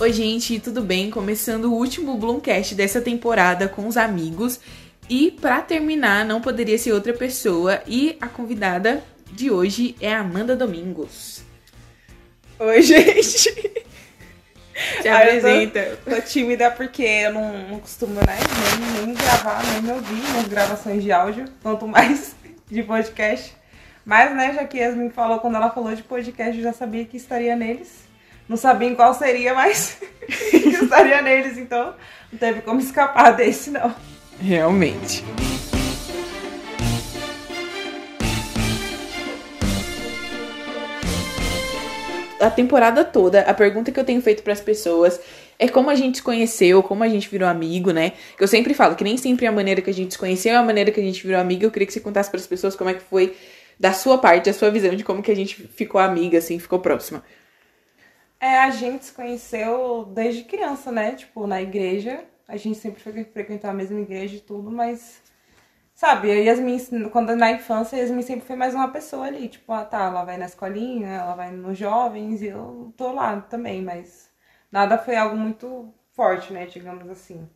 [0.00, 1.10] Oi, gente, tudo bem?
[1.10, 4.58] Começando o último Bloomcast dessa temporada com os amigos.
[5.10, 7.82] E para terminar, não poderia ser outra pessoa.
[7.86, 11.42] E a convidada de hoje é a Amanda Domingos.
[12.58, 13.52] Oi, gente.
[15.02, 15.98] Te apresenta.
[16.02, 18.38] Tô, tô, tímida porque eu não, não costumo né,
[18.96, 22.34] nem, nem gravar, nem me ouvir nas gravações de áudio, quanto mais
[22.70, 23.54] de podcast.
[24.02, 27.18] Mas, né, já que Yasmin falou, quando ela falou de podcast, eu já sabia que
[27.18, 28.08] estaria neles.
[28.50, 29.98] Não sabia em qual seria, mas
[30.52, 31.94] estaria neles, então
[32.32, 33.94] não teve como escapar desse, não.
[34.40, 35.24] Realmente.
[42.40, 45.20] A temporada toda, a pergunta que eu tenho feito para as pessoas
[45.56, 48.14] é como a gente se conheceu, como a gente virou amigo, né?
[48.36, 50.56] Que eu sempre falo que nem sempre a maneira que a gente se conheceu é
[50.56, 51.62] a maneira que a gente virou amigo.
[51.62, 53.36] Eu queria que você contasse para as pessoas como é que foi
[53.78, 56.80] da sua parte, a sua visão de como que a gente ficou amiga, assim, ficou
[56.80, 57.22] próxima.
[58.40, 61.14] É, a gente se conheceu desde criança, né?
[61.14, 62.24] Tipo, na igreja.
[62.48, 65.22] A gente sempre foi frequentar a mesma igreja e tudo, mas.
[65.94, 69.48] Sabe, a Yasmin, quando na infância, a Yasmin sempre foi mais uma pessoa ali.
[69.48, 73.40] Tipo, ah, tá, ela vai na escolinha, ela vai nos jovens e eu tô lá
[73.42, 74.30] também, mas
[74.72, 76.66] nada foi algo muito forte, né?
[76.66, 77.48] Digamos assim.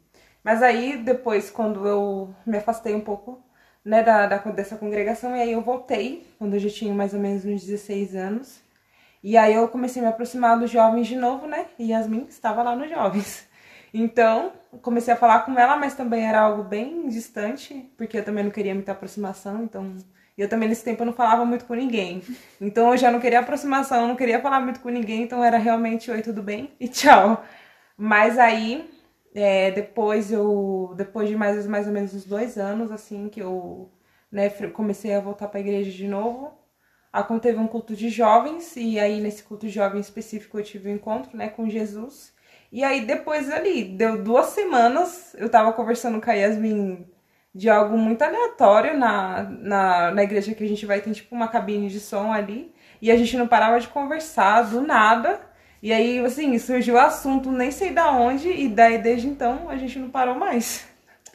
[0.45, 3.43] Mas aí, depois, quando eu me afastei um pouco,
[3.85, 7.21] né, da, da, dessa congregação, e aí eu voltei, quando eu já tinha mais ou
[7.21, 8.64] menos uns 16 anos.
[9.25, 11.65] E aí eu comecei a me aproximar dos jovens de novo, né?
[11.79, 13.49] E Yasmin estava lá nos jovens.
[13.97, 18.45] Então, comecei a falar com ela, mas também era algo bem distante, porque eu também
[18.45, 19.97] não queria muita aproximação, então
[20.37, 22.21] eu também nesse tempo eu não falava muito com ninguém.
[22.61, 26.11] Então eu já não queria aproximação, não queria falar muito com ninguém, então era realmente
[26.11, 26.73] oi, tudo bem?
[26.81, 27.43] E tchau.
[27.97, 28.91] Mas aí,
[29.35, 30.93] é, depois eu.
[30.97, 33.91] Depois de mais, mais ou menos uns dois anos, assim, que eu
[34.31, 36.64] né, comecei a voltar para a igreja de novo
[37.15, 40.95] aconteceu um culto de jovens, e aí nesse culto de jovens específico eu tive um
[40.97, 42.35] encontro, né, com Jesus.
[42.73, 47.07] E aí depois ali, deu duas semanas, eu tava conversando com a Yasmin
[47.55, 51.47] de algo muito aleatório na, na, na igreja que a gente vai, tem tipo uma
[51.47, 55.41] cabine de som ali, e a gente não parava de conversar do nada.
[55.81, 59.77] E aí, assim, surgiu o assunto, nem sei da onde, e daí desde então a
[59.77, 60.85] gente não parou mais.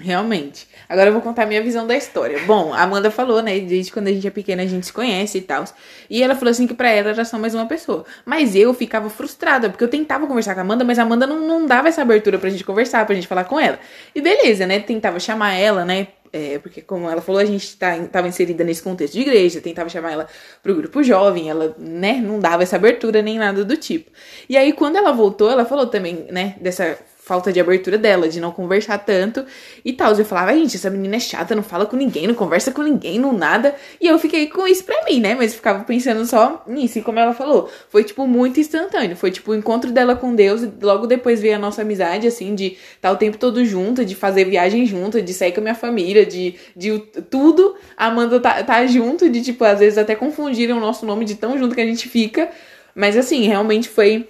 [0.01, 0.65] Realmente.
[0.87, 2.39] Agora eu vou contar a minha visão da história.
[2.45, 3.59] Bom, a Amanda falou, né?
[3.59, 5.65] Desde quando a gente é pequena a gente se conhece e tal.
[6.09, 8.05] E ela falou assim que pra ela era só mais uma pessoa.
[8.25, 11.45] Mas eu ficava frustrada, porque eu tentava conversar com a Amanda, mas a Amanda não,
[11.45, 13.77] não dava essa abertura pra gente conversar, pra gente falar com ela.
[14.15, 14.79] E beleza, né?
[14.79, 16.07] Tentava chamar ela, né?
[16.31, 19.89] É, porque como ela falou, a gente tá, tava inserida nesse contexto de igreja, tentava
[19.89, 20.27] chamar ela
[20.61, 24.11] pro grupo jovem, ela, né, não dava essa abertura nem nada do tipo.
[24.47, 26.99] E aí, quando ela voltou, ela falou também, né, dessa
[27.29, 29.45] falta de abertura dela, de não conversar tanto
[29.85, 30.13] e tal.
[30.13, 33.19] Eu falava, gente, essa menina é chata, não fala com ninguém, não conversa com ninguém,
[33.19, 33.75] não nada.
[34.01, 35.35] E eu fiquei com isso pra mim, né?
[35.35, 36.97] Mas ficava pensando só nisso.
[36.97, 39.15] E como ela falou, foi, tipo, muito instantâneo.
[39.15, 42.55] Foi, tipo, o encontro dela com Deus e logo depois veio a nossa amizade, assim,
[42.55, 45.63] de estar tá o tempo todo junto, de fazer viagem junto, de sair com a
[45.63, 46.97] minha família, de, de
[47.29, 47.75] tudo.
[47.95, 51.35] A Amanda tá, tá junto, de, tipo, às vezes até confundirem o nosso nome de
[51.35, 52.49] tão junto que a gente fica.
[52.95, 54.27] Mas, assim, realmente foi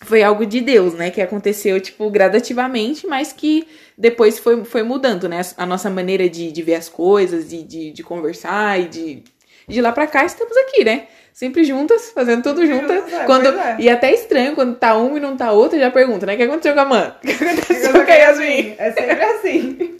[0.00, 1.10] foi algo de Deus, né?
[1.10, 3.66] Que aconteceu, tipo, gradativamente, mas que
[3.96, 5.40] depois foi, foi mudando, né?
[5.56, 9.24] A nossa maneira de, de ver as coisas, de, de, de conversar e de.
[9.68, 11.06] De lá pra cá estamos aqui, né?
[11.32, 13.12] Sempre juntas, fazendo tudo juntas.
[13.12, 13.76] É, quando, é.
[13.78, 16.34] E até estranho, quando tá um e não tá outro, já pergunta, né?
[16.34, 17.14] O que aconteceu com a mãe?
[17.22, 18.74] O que aconteceu com a Yasmin?
[18.78, 19.98] É sempre assim.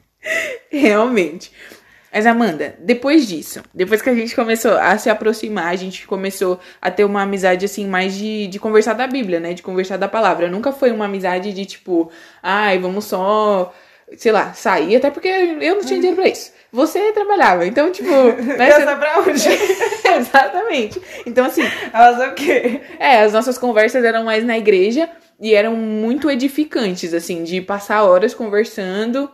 [0.70, 1.52] Realmente.
[2.12, 6.58] Mas, Amanda, depois disso, depois que a gente começou a se aproximar, a gente começou
[6.82, 9.54] a ter uma amizade, assim, mais de, de conversar da Bíblia, né?
[9.54, 10.48] De conversar da palavra.
[10.48, 12.10] Nunca foi uma amizade de, tipo,
[12.42, 13.72] ai, vamos só,
[14.16, 16.52] sei lá, sair, até porque eu não tinha dinheiro pra isso.
[16.72, 18.10] Você trabalhava, então, tipo.
[18.58, 18.96] Né, você...
[18.96, 19.48] pra onde?
[20.18, 21.00] Exatamente.
[21.26, 21.62] Então, assim.
[21.92, 22.80] Elas o quê?
[22.98, 25.08] É, as nossas conversas eram mais na igreja
[25.40, 29.30] e eram muito edificantes, assim, de passar horas conversando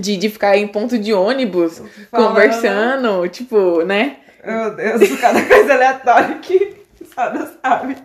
[0.00, 2.28] de, de ficar em ponto de ônibus Falando.
[2.28, 4.16] conversando, tipo, né?
[4.44, 6.76] Meu Deus, cada coisa aleatória que
[7.14, 7.96] só não sabe.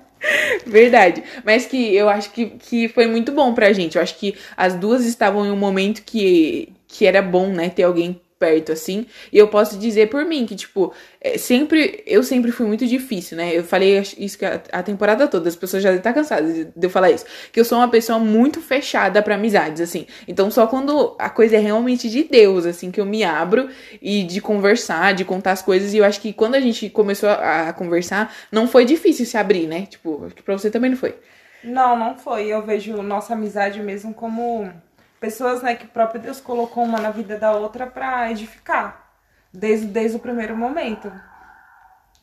[0.65, 1.23] Verdade.
[1.43, 3.95] Mas que eu acho que, que foi muito bom pra gente.
[3.95, 7.69] Eu acho que as duas estavam em um momento que, que era bom, né?
[7.69, 9.05] Ter alguém perto, assim.
[9.31, 12.03] E eu posso dizer por mim que, tipo, é, sempre.
[12.05, 13.55] Eu sempre fui muito difícil, né?
[13.55, 16.89] Eu falei isso a, a temporada toda, as pessoas já devem estar cansadas de eu
[16.89, 17.25] falar isso.
[17.51, 20.05] Que eu sou uma pessoa muito fechada para amizades, assim.
[20.27, 23.69] Então, só quando a coisa é realmente de Deus, assim, que eu me abro
[24.01, 25.93] e de conversar, de contar as coisas.
[25.93, 29.37] E eu acho que quando a gente começou a, a conversar, não foi difícil se
[29.37, 29.85] abrir, né?
[29.85, 31.15] Tipo, acho que pra você também não foi.
[31.63, 32.45] Não, não foi.
[32.47, 34.71] Eu vejo nossa amizade mesmo como
[35.19, 39.09] pessoas né, que o próprio Deus colocou uma na vida da outra para edificar,
[39.53, 41.11] desde, desde o primeiro momento.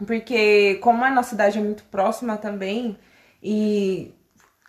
[0.07, 2.99] Porque como a nossa idade é muito próxima também,
[3.43, 4.15] e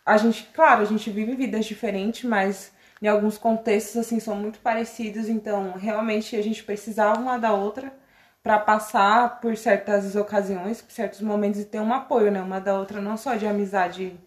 [0.06, 2.72] a gente, claro, a gente vive vidas diferentes, mas
[3.02, 7.94] em alguns contextos assim são muito parecidos, então realmente a gente precisava uma da outra
[8.42, 12.78] para passar por certas ocasiões, por certos momentos e ter um apoio, né, uma da
[12.78, 14.18] outra, não só de amizade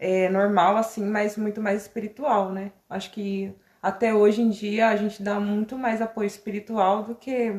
[0.00, 2.72] é, normal assim, mas muito mais espiritual, né?
[2.88, 3.52] Acho que
[3.82, 7.54] até hoje em dia a gente dá muito mais apoio espiritual do que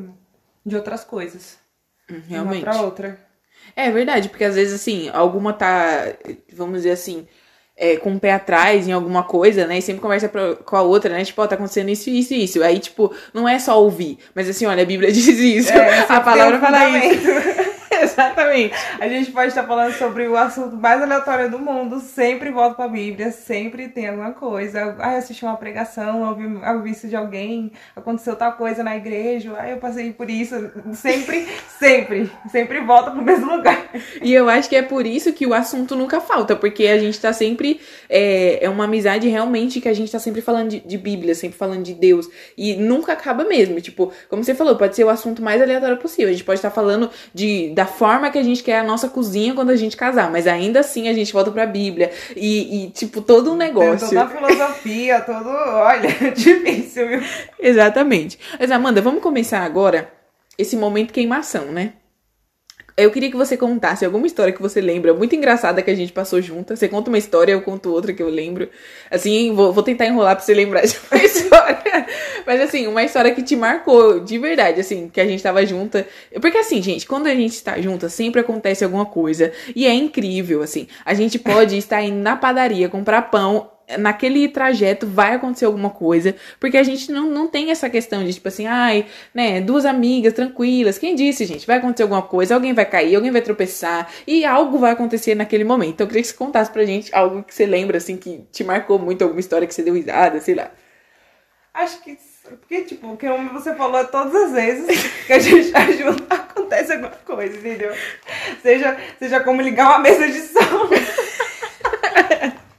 [0.66, 1.60] de outras coisas.
[2.10, 2.64] Hum, realmente.
[2.64, 3.20] Uma pra outra.
[3.76, 6.16] É verdade, porque às vezes assim, alguma tá,
[6.52, 7.28] vamos dizer assim,
[7.78, 9.78] é, com o pé atrás em alguma coisa, né?
[9.78, 11.24] E sempre conversa pra, com a outra, né?
[11.24, 12.64] Tipo, ó, tá acontecendo isso, isso e isso.
[12.64, 15.72] Aí, tipo, não é só ouvir, mas assim, olha, a Bíblia diz isso.
[15.72, 17.28] É, a palavra fala isso.
[18.12, 18.74] Exatamente.
[19.00, 22.88] A gente pode estar falando sobre o assunto mais aleatório do mundo, sempre volta pra
[22.88, 24.96] Bíblia, sempre tem alguma coisa.
[25.00, 29.54] Ah, eu assisti uma pregação, ouvi, ouvi isso de alguém, aconteceu tal coisa na igreja,
[29.58, 30.72] ah, eu passei por isso.
[30.94, 31.48] Sempre,
[31.80, 33.90] sempre, sempre volta pro mesmo lugar.
[34.22, 37.20] E eu acho que é por isso que o assunto nunca falta, porque a gente
[37.20, 37.80] tá sempre.
[38.10, 41.58] É, é uma amizade realmente que a gente tá sempre falando de, de Bíblia, sempre
[41.58, 42.28] falando de Deus.
[42.58, 43.80] E nunca acaba mesmo.
[43.80, 46.30] Tipo, como você falou, pode ser o assunto mais aleatório possível.
[46.30, 49.54] A gente pode estar falando de, da forma que a gente quer a nossa cozinha
[49.54, 53.22] quando a gente casar, mas ainda assim a gente volta pra Bíblia e, e tipo,
[53.22, 54.10] todo um negócio.
[54.10, 55.50] Tem toda a filosofia, todo.
[55.50, 57.22] Olha, difícil, viu?
[57.60, 58.40] Exatamente.
[58.60, 60.12] Mas, Amanda, vamos começar agora
[60.58, 61.94] esse momento queimação, né?
[62.98, 66.12] Eu queria que você contasse alguma história que você lembra, muito engraçada que a gente
[66.12, 66.76] passou junta.
[66.76, 68.70] Você conta uma história, eu conto outra que eu lembro.
[69.10, 72.06] Assim, vou, vou tentar enrolar pra você lembrar de uma história.
[72.46, 76.08] Mas assim, uma história que te marcou de verdade, assim, que a gente tava junta.
[76.42, 79.52] Porque assim, gente, quando a gente tá junta, sempre acontece alguma coisa.
[79.76, 80.88] E é incrível, assim.
[81.06, 86.36] A gente pode estar indo na padaria comprar pão naquele trajeto vai acontecer alguma coisa,
[86.60, 90.34] porque a gente não, não tem essa questão de tipo assim, ai, né, duas amigas
[90.34, 90.98] tranquilas.
[90.98, 91.68] Quem disse, gente?
[91.68, 95.64] Vai acontecer alguma coisa, alguém vai cair, alguém vai tropeçar e algo vai acontecer naquele
[95.64, 95.94] momento.
[95.94, 98.64] Então eu queria que você contasse pra gente algo que você lembra, assim, que te
[98.64, 100.72] marcou muito, alguma história que você deu risada, sei lá.
[101.74, 102.18] Acho que.
[102.44, 107.58] Porque, tipo, como você falou todas as vezes que a gente ajuda, acontece alguma coisa,
[107.58, 107.94] entendeu?
[108.62, 110.90] Seja, seja como ligar uma mesa de som.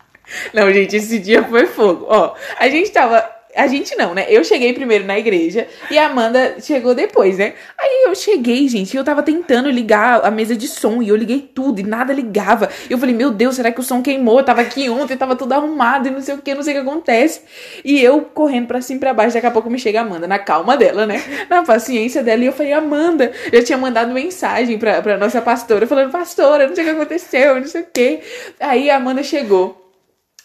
[0.53, 2.07] Não, gente, esse dia foi fogo.
[2.09, 3.43] Ó, a gente tava.
[3.55, 4.25] A gente não, né?
[4.31, 7.53] Eu cheguei primeiro na igreja e a Amanda chegou depois, né?
[7.79, 11.17] Aí eu cheguei, gente, e eu tava tentando ligar a mesa de som e eu
[11.17, 12.71] liguei tudo e nada ligava.
[12.89, 14.39] E eu falei, meu Deus, será que o som queimou?
[14.39, 16.83] Eu tava aqui ontem, tava tudo arrumado e não sei o que, não sei o
[16.83, 17.43] que acontece.
[17.85, 20.27] E eu correndo pra cima e pra baixo, daqui a pouco me chega a Amanda,
[20.27, 21.23] na calma dela, né?
[21.51, 22.43] Na paciência dela.
[22.43, 26.75] E eu falei, Amanda, eu tinha mandado mensagem pra, pra nossa pastora, falando, pastora, não
[26.75, 28.21] sei o que aconteceu, não sei o que.
[28.59, 29.82] Aí a Amanda chegou.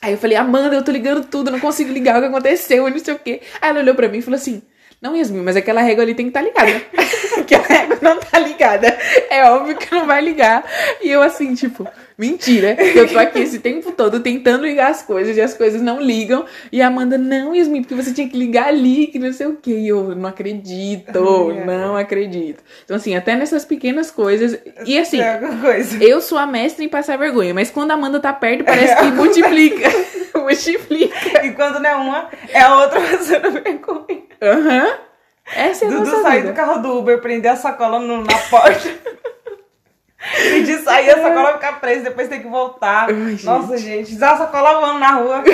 [0.01, 2.99] Aí eu falei, Amanda, eu tô ligando tudo, não consigo ligar o que aconteceu, não
[2.99, 3.41] sei o quê.
[3.61, 4.61] Aí ela olhou pra mim e falou assim:
[5.01, 6.85] Não, Yasmin, mas aquela régua ali tem que estar tá ligada.
[7.41, 8.87] aquela régua não tá ligada.
[9.29, 10.63] É óbvio que não vai ligar.
[11.01, 12.75] E eu assim, tipo, Mentira.
[12.95, 16.45] Eu tô aqui esse tempo todo tentando ligar as coisas e as coisas não ligam.
[16.71, 19.55] E a Amanda, não, Yasmin, porque você tinha que ligar ali, que não sei o
[19.55, 19.71] quê.
[19.71, 21.65] E eu não acredito, é.
[21.65, 22.63] não acredito.
[22.83, 24.59] Então, assim, até nessas pequenas coisas.
[24.85, 25.19] E assim,
[26.01, 29.11] eu sou a mestra em passar vergonha, mas quando a Amanda tá perto, parece que
[29.11, 29.89] multiplica.
[30.35, 31.45] multiplica.
[31.45, 34.23] E quando não é uma, é a outra passando vergonha.
[34.41, 34.85] Aham.
[34.85, 35.07] Uhum.
[35.55, 38.89] Essa é a Dudu sair do carro do Uber, prender a sacola no, na porta.
[40.49, 43.09] Pedir sair, a sacola ficar presa, depois tem que voltar.
[43.09, 45.43] Ai, Nossa, gente, usar a sacola voando na rua.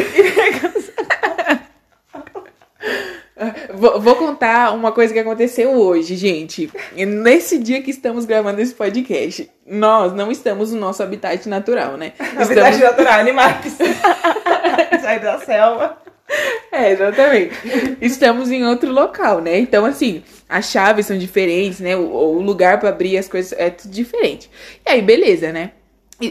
[3.74, 6.72] Vou, vou, contar uma coisa que aconteceu hoje, gente.
[6.96, 12.14] Nesse dia que estamos gravando esse podcast, nós não estamos no nosso habitat natural, né?
[12.20, 12.80] Habitat estamos...
[12.80, 13.76] natural, animais.
[15.02, 15.98] Sair da selva.
[16.72, 17.54] É, exatamente.
[18.02, 19.60] Estamos em outro local, né?
[19.60, 21.96] Então, assim, as chaves são diferentes, né?
[21.96, 24.50] O, o lugar para abrir as coisas é tudo diferente.
[24.84, 25.72] E aí, beleza, né?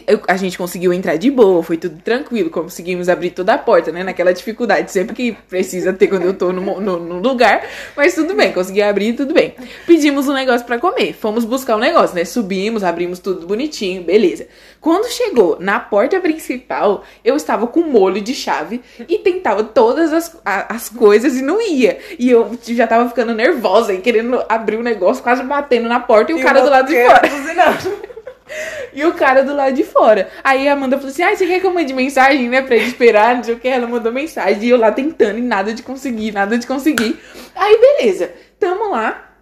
[0.07, 3.91] Eu, a gente conseguiu entrar de boa, foi tudo tranquilo, conseguimos abrir toda a porta,
[3.91, 4.05] né?
[4.05, 8.33] Naquela dificuldade sempre que precisa ter quando eu tô no, no, no lugar, mas tudo
[8.35, 9.55] bem, consegui abrir, tudo bem.
[9.85, 12.25] Pedimos um negócio para comer, fomos buscar um negócio, né?
[12.25, 14.47] Subimos, abrimos tudo bonitinho, beleza.
[14.81, 20.41] Quando chegou na porta principal, eu estava com molho de chave e tentava todas as,
[20.45, 21.99] as coisas e não ia.
[22.19, 26.33] E eu já tava ficando nervosa e querendo abrir o negócio, quase batendo na porta
[26.33, 28.12] e, e o cara do lado de fora.
[28.95, 30.29] E o cara do lado de fora.
[30.45, 32.61] Aí a Amanda falou assim: Ah, você quer que eu mande mensagem, né?
[32.61, 33.67] Pra ele esperar, não sei o que.
[33.67, 34.63] Ela mandou mensagem.
[34.63, 37.19] E eu lá tentando e nada de conseguir, nada de conseguir.
[37.57, 38.31] Aí, beleza.
[38.61, 39.33] Tamo lá.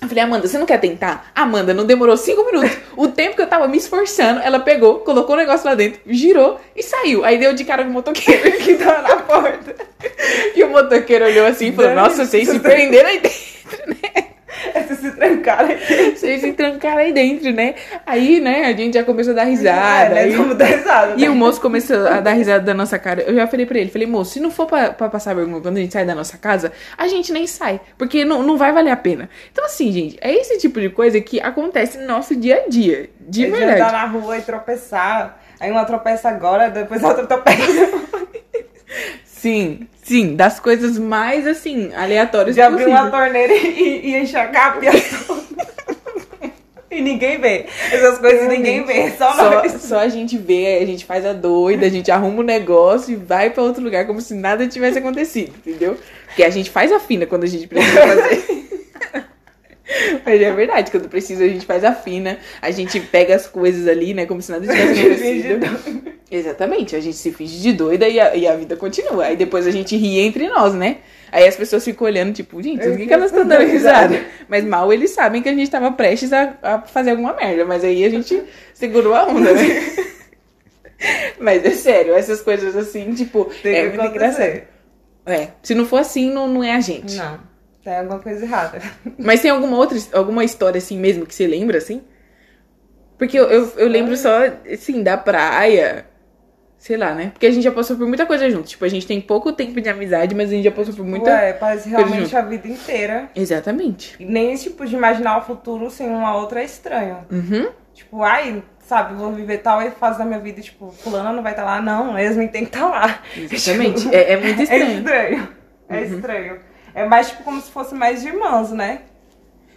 [0.00, 1.30] Eu falei, Amanda, você não quer tentar?
[1.34, 2.70] Amanda, não demorou cinco minutos.
[2.96, 6.60] O tempo que eu tava me esforçando, ela pegou, colocou o negócio lá dentro, girou
[6.76, 7.24] e saiu.
[7.24, 9.74] Aí deu de cara com o motoqueiro que tava na porta.
[10.54, 14.28] E o motoqueiro olhou assim e falou, nossa, vocês se prenderam aí dentro, né?
[14.72, 16.10] Vocês se trancaram aqui.
[16.16, 17.74] Vocês se trancaram aí dentro, né?
[18.06, 20.14] Aí, né, a gente já começou a dar É, risada.
[20.14, 20.20] né?
[20.22, 21.14] aí- Vamos dar risada.
[21.16, 21.28] E né?
[21.30, 23.22] o moço começou a dar risada da nossa cara.
[23.22, 25.76] Eu já falei pra ele, falei, moço, se não for pra, pra passar vergonha quando
[25.76, 27.80] a gente sai da nossa casa, a gente nem sai.
[27.98, 29.28] Porque não, não vai valer a pena.
[29.52, 33.10] Então, assim, gente, é esse tipo de coisa que acontece no nosso dia a dia.
[33.20, 33.80] De É verdade.
[33.82, 35.38] andar na rua e tropeçar.
[35.60, 37.58] Aí uma tropeça agora, depois a outra tropeça.
[39.40, 44.80] Sim, sim, das coisas mais, assim, aleatórias De abrir uma torneira e, e enxagar a
[44.80, 44.90] pia.
[46.90, 47.66] E ninguém vê.
[47.92, 49.72] Essas coisas ninguém vê, só Só, nós.
[49.82, 53.16] só a gente vê, a gente faz a doida, a gente arruma o negócio e
[53.16, 55.96] vai pra outro lugar como se nada tivesse acontecido, entendeu?
[56.26, 58.68] Porque a gente faz a fina quando a gente precisa fazer.
[60.24, 63.86] Mas é verdade, quando precisa a gente faz a fina, a gente pega as coisas
[63.86, 66.07] ali, né, como se nada tivesse acontecido.
[66.30, 69.24] Exatamente, a gente se finge de doida e a, e a vida continua.
[69.24, 70.98] Aí depois a gente ri entre nós, né?
[71.32, 74.20] Aí as pessoas ficam olhando, tipo, gente, por que, que elas estão dando risada?
[74.48, 77.64] Mas mal eles sabem que a gente tava prestes a, a fazer alguma merda.
[77.64, 78.42] Mas aí a gente
[78.74, 79.86] segurou a onda, né?
[81.40, 84.62] Mas é sério, essas coisas assim, tipo, Tem é que muito engraçado.
[85.24, 87.16] É, se não for assim, não, não é a gente.
[87.16, 87.38] Não,
[87.84, 88.82] tem alguma coisa errada.
[89.18, 92.02] Mas tem alguma outra, alguma história assim mesmo que você lembra, assim?
[93.16, 94.38] Porque eu, eu, eu lembro só,
[94.72, 96.06] assim, da praia.
[96.78, 97.30] Sei lá, né?
[97.32, 98.68] Porque a gente já passou por muita coisa junto.
[98.68, 101.28] Tipo, a gente tem pouco tempo de amizade, mas a gente já passou por muita.
[101.28, 103.28] Ué, parece realmente a vida inteira.
[103.34, 104.14] Exatamente.
[104.20, 107.18] E nem esse tipo de imaginar o futuro sem uma outra é estranho.
[107.30, 107.68] Uhum.
[107.92, 111.50] Tipo, ai, sabe, vou viver tal fase da minha vida, e, tipo, fulana não vai
[111.52, 111.82] estar lá.
[111.82, 113.22] Não, Yasmin tem que estar lá.
[113.36, 114.02] Exatamente.
[114.02, 114.98] Tipo, É, é muito É estranho.
[114.98, 115.48] estranho.
[115.88, 116.60] É estranho.
[116.94, 119.00] É mais tipo como se fosse mais de irmãos, né?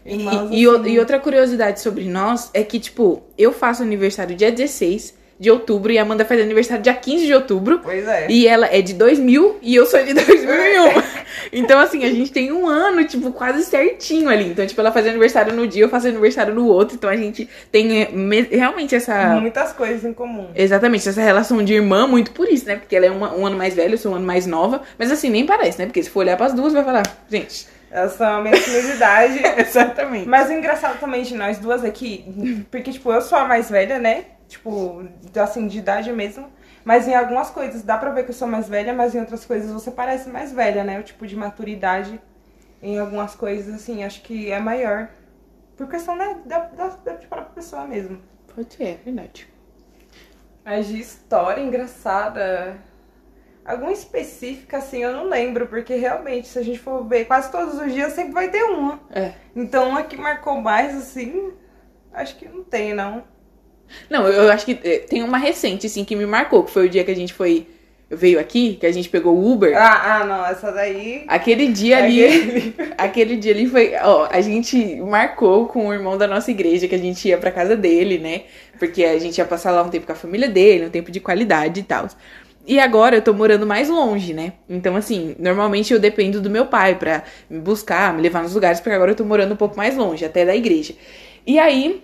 [0.05, 0.89] E, Irmãos, e, assim.
[0.91, 5.91] e outra curiosidade sobre nós é que, tipo, eu faço aniversário dia 16 de outubro
[5.91, 7.79] e a Amanda faz aniversário dia 15 de outubro.
[7.83, 8.27] Pois é.
[8.29, 11.01] E ela é de 2000 e eu sou de 2001.
[11.51, 14.51] então, assim, a gente tem um ano, tipo, quase certinho ali.
[14.51, 16.95] Então, tipo, ela faz aniversário no dia, eu faço aniversário no outro.
[16.95, 19.39] Então, a gente tem me- realmente essa.
[19.39, 20.49] Muitas coisas em comum.
[20.55, 22.75] Exatamente, essa relação de irmã, muito por isso, né?
[22.75, 24.83] Porque ela é uma- um ano mais velha, eu sou um ano mais nova.
[24.99, 25.87] Mas, assim, nem parece, né?
[25.87, 27.65] Porque se for olhar pras duas, vai falar, gente.
[27.89, 29.41] Elas são a mesma idade.
[29.59, 30.27] Exatamente.
[30.29, 32.23] Mas o engraçado também de nós duas aqui,
[32.69, 34.25] porque, tipo, eu sou a mais velha, né?
[34.51, 35.07] Tipo,
[35.41, 36.51] assim, de idade mesmo.
[36.83, 39.45] Mas em algumas coisas dá pra ver que eu sou mais velha, mas em outras
[39.45, 40.99] coisas você parece mais velha, né?
[40.99, 42.19] O tipo de maturidade
[42.81, 45.07] em algumas coisas, assim, acho que é maior.
[45.77, 48.21] Por questão né, da, da, da própria pessoa mesmo.
[48.53, 49.47] Pode ser, é verdade.
[50.65, 52.75] Mas de história engraçada.
[53.63, 57.79] Alguma específica, assim, eu não lembro, porque realmente, se a gente for ver, quase todos
[57.79, 58.99] os dias sempre vai ter uma.
[59.11, 59.33] É.
[59.55, 61.53] Então, uma que marcou mais, assim,
[62.11, 63.23] acho que não tem, não.
[64.09, 66.85] Não, eu, eu acho que é, tem uma recente, assim, que me marcou, que foi
[66.87, 67.67] o dia que a gente foi.
[68.13, 69.73] Veio aqui, que a gente pegou o Uber.
[69.77, 71.23] Ah, ah não, essa daí.
[71.29, 72.25] Aquele dia ali.
[72.25, 73.93] Aquele- Aquele dia ali foi.
[74.03, 77.51] Ó, a gente marcou com o irmão da nossa igreja que a gente ia pra
[77.51, 78.41] casa dele, né?
[78.77, 81.21] Porque a gente ia passar lá um tempo com a família dele, um tempo de
[81.21, 82.07] qualidade e tal.
[82.67, 84.53] E agora eu tô morando mais longe, né?
[84.69, 88.79] Então, assim, normalmente eu dependo do meu pai pra me buscar, me levar nos lugares,
[88.79, 90.93] porque agora eu tô morando um pouco mais longe, até da igreja.
[91.45, 92.03] E aí,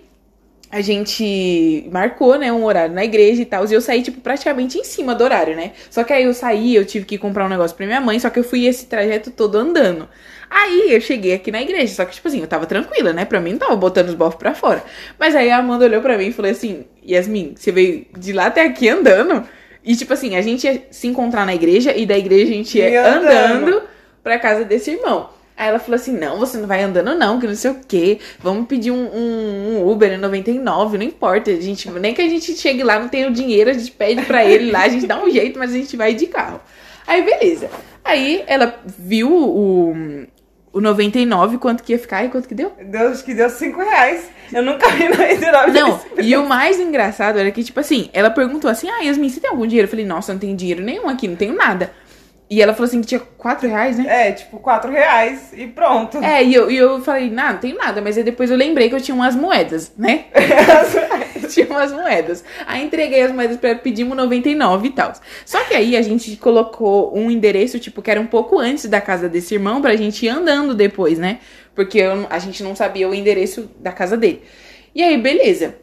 [0.70, 4.78] a gente marcou, né, um horário na igreja e tal, e eu saí, tipo, praticamente
[4.78, 5.72] em cima do horário, né?
[5.90, 8.28] Só que aí eu saí, eu tive que comprar um negócio pra minha mãe, só
[8.28, 10.08] que eu fui esse trajeto todo andando.
[10.50, 13.24] Aí eu cheguei aqui na igreja, só que, tipo assim, eu tava tranquila, né?
[13.24, 14.82] Pra mim não tava botando os bofos pra fora.
[15.18, 18.46] Mas aí a Amanda olhou pra mim e falou assim: Yasmin, você veio de lá
[18.46, 19.46] até aqui andando?
[19.84, 22.78] E, tipo assim, a gente ia se encontrar na igreja e da igreja a gente
[22.78, 23.26] ia andando.
[23.26, 23.82] andando
[24.22, 25.30] pra casa desse irmão.
[25.58, 28.20] Aí ela falou assim: não, você não vai andando, não, que não sei o quê.
[28.38, 31.50] Vamos pedir um, um, um Uber em 99, não importa.
[31.50, 34.22] A gente, nem que a gente chegue lá, não tenha o dinheiro, a gente pede
[34.22, 36.60] pra ele lá, a gente dá um jeito, mas a gente vai de carro.
[37.04, 37.68] Aí, beleza.
[38.04, 40.26] Aí ela viu o,
[40.72, 42.72] o 99, quanto que ia ficar e quanto que deu?
[42.80, 44.30] Deus que deu 5 reais.
[44.52, 48.70] Eu nunca vi 99 Não, e o mais engraçado era que, tipo assim, ela perguntou
[48.70, 49.86] assim: Ah, Yasmin, você tem algum dinheiro?
[49.86, 51.90] Eu falei, nossa, não tenho dinheiro nenhum aqui, não tenho nada.
[52.50, 54.28] E ela falou assim que tinha 4 reais, né?
[54.28, 56.16] É, tipo, 4 reais e pronto.
[56.18, 58.88] É, e eu, e eu falei, não, não tenho nada, mas aí depois eu lembrei
[58.88, 60.24] que eu tinha umas moedas, né?
[61.48, 62.44] tinha umas moedas.
[62.66, 65.12] Aí entreguei as moedas pra ela, pedimos 99 e tal.
[65.44, 69.00] Só que aí a gente colocou um endereço, tipo, que era um pouco antes da
[69.00, 71.38] casa desse irmão, pra gente ir andando depois, né?
[71.74, 74.42] Porque eu- a gente não sabia o endereço da casa dele.
[74.94, 75.76] E aí, beleza.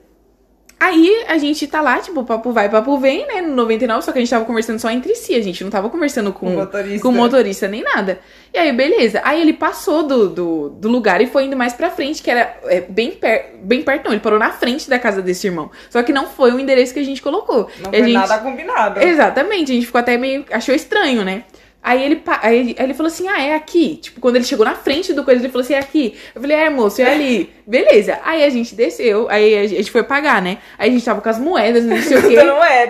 [0.85, 3.41] Aí a gente tá lá, tipo, papo vai, papo vem, né?
[3.41, 5.89] No 99, só que a gente tava conversando só entre si, a gente não tava
[5.89, 7.01] conversando com, o motorista.
[7.01, 8.19] com o motorista nem nada.
[8.53, 9.19] E aí, beleza.
[9.23, 12.55] Aí ele passou do, do, do lugar e foi indo mais pra frente, que era
[12.65, 14.11] é, bem, per, bem perto, não.
[14.11, 15.71] Ele parou na frente da casa desse irmão.
[15.89, 17.67] Só que não foi o endereço que a gente colocou.
[17.83, 19.01] Não E foi gente- nada combinado.
[19.01, 20.45] Exatamente, a gente ficou até meio.
[20.51, 21.43] achou estranho, né?
[21.87, 23.97] Aí ele, aí, ele- falou assim: ah, é aqui.
[24.01, 26.17] Tipo, quando ele chegou na frente do coisa, ele falou assim: é aqui.
[26.33, 27.53] Eu falei: é, moço, é ali.
[27.67, 28.17] Beleza.
[28.25, 30.57] Aí a gente desceu, aí a gente foi pagar, né?
[30.79, 32.41] Aí a gente tava com as moedas, não sei o quê.
[32.43, 32.87] Não é,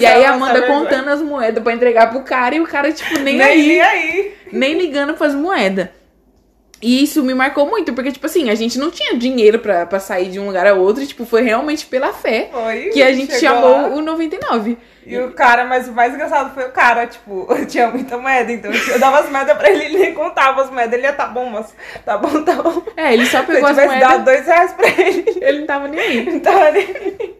[0.00, 3.18] e aí a Amanda contando as moedas pra entregar pro cara e o cara, tipo,
[3.20, 4.32] nem, Nem aí, aí.
[4.52, 5.88] nem ligando pras moedas.
[6.80, 9.98] E isso me marcou muito, porque, tipo assim, a gente não tinha dinheiro pra, pra
[9.98, 12.50] sair de um lugar a outro, e, tipo, foi realmente pela fé
[12.92, 13.88] que a gente chamou lá.
[13.88, 14.78] o 99.
[15.08, 18.52] E o cara, mas o mais engraçado foi o cara, tipo, eu tinha muita moeda,
[18.52, 20.92] então eu dava as moedas pra ele, ele nem contava as moedas.
[20.92, 21.74] Ele ia, tá bom, moço,
[22.04, 22.82] tá bom, tá bom.
[22.96, 25.58] É, ele só Se eu pegou as tivesse dado moedas, dois reais pra ele, ele
[25.60, 26.30] não tava nem aí.
[26.30, 27.38] não tava nem...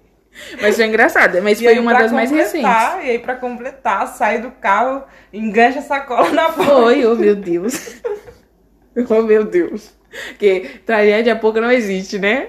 [0.63, 2.71] Mas foi engraçado, mas E foi aí, uma das mais recentes.
[3.03, 6.73] E aí, pra completar, sai do carro, engancha a sacola na porta.
[6.73, 7.97] Foi, oh meu Deus.
[9.09, 9.95] Oh meu Deus.
[10.41, 12.49] Que tragédia pouco não existe, né?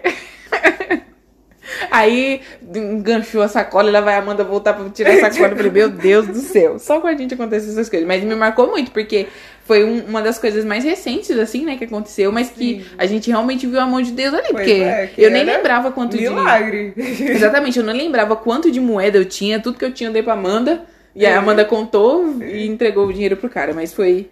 [1.91, 2.41] Aí
[2.75, 5.49] enganchou a sacola e lá vai a Amanda voltar pra tirar a sacola.
[5.53, 6.79] Eu falei, meu Deus do céu.
[6.79, 8.07] Só com a gente acontece essas coisas.
[8.07, 9.27] Mas me marcou muito, porque
[9.65, 12.85] foi um- uma das coisas mais recentes, assim, né, que aconteceu, mas que Sim.
[12.97, 14.47] a gente realmente viu a mão de Deus ali.
[14.51, 16.23] Pois porque é, eu nem lembrava quanto de.
[16.29, 16.93] Milagre.
[16.97, 20.23] Exatamente, eu não lembrava quanto de moeda eu tinha, tudo que eu tinha eu dei
[20.23, 20.83] pra Amanda.
[21.15, 21.37] E aí a É.
[21.39, 23.73] Amanda contou e entregou o dinheiro pro cara.
[23.73, 24.29] Mas foi,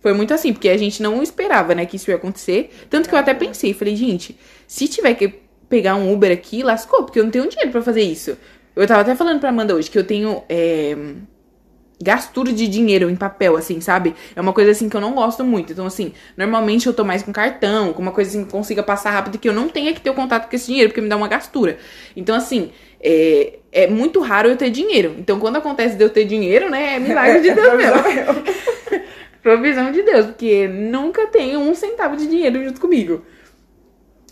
[0.00, 2.70] foi muito assim, porque a gente não esperava, né, que isso ia acontecer.
[2.88, 5.34] Tanto que eu até pensei, falei, gente, se tiver que
[5.68, 8.36] pegar um Uber aqui, lascou, porque eu não tenho dinheiro pra fazer isso.
[8.74, 10.42] Eu tava até falando pra Amanda hoje que eu tenho.
[10.48, 10.96] É,
[12.00, 14.14] gastura de dinheiro em papel, assim, sabe?
[14.34, 15.72] É uma coisa assim que eu não gosto muito.
[15.72, 19.10] Então, assim, normalmente eu tô mais com cartão, com uma coisa assim que consiga passar
[19.10, 21.16] rápido que eu não tenha que ter o contato com esse dinheiro, porque me dá
[21.16, 21.78] uma gastura.
[22.16, 22.70] Então, assim,
[23.00, 25.16] é, é muito raro eu ter dinheiro.
[25.18, 27.98] Então, quando acontece de eu ter dinheiro, né, é milagre de Deus mesmo.
[29.42, 33.24] Provisão de Deus, porque nunca tenho um centavo de dinheiro junto comigo.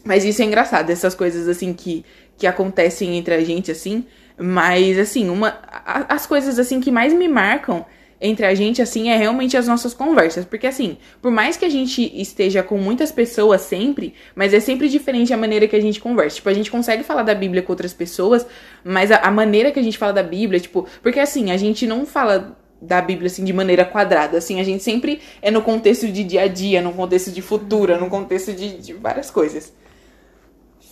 [0.07, 2.05] Mas isso é engraçado, essas coisas assim que,
[2.39, 4.05] que acontecem entre a gente, assim.
[4.39, 5.49] Mas, assim, uma.
[5.71, 7.85] a- as coisas assim que mais me marcam
[8.21, 10.45] entre a gente, assim, é realmente as nossas conversas.
[10.45, 14.89] Porque, assim, por mais que a gente esteja com muitas pessoas sempre, mas é sempre
[14.89, 16.37] diferente a maneira que a gente conversa.
[16.37, 18.47] Tipo, a gente consegue falar da Bíblia com outras pessoas,
[18.85, 20.87] mas a, a maneira que a gente fala da Bíblia, tipo.
[21.03, 24.83] Porque, assim, a gente não fala da Bíblia assim de maneira quadrada, assim, a gente
[24.83, 28.77] sempre é no contexto de dia a dia, no contexto de futura, no contexto de,
[28.79, 29.73] de várias coisas.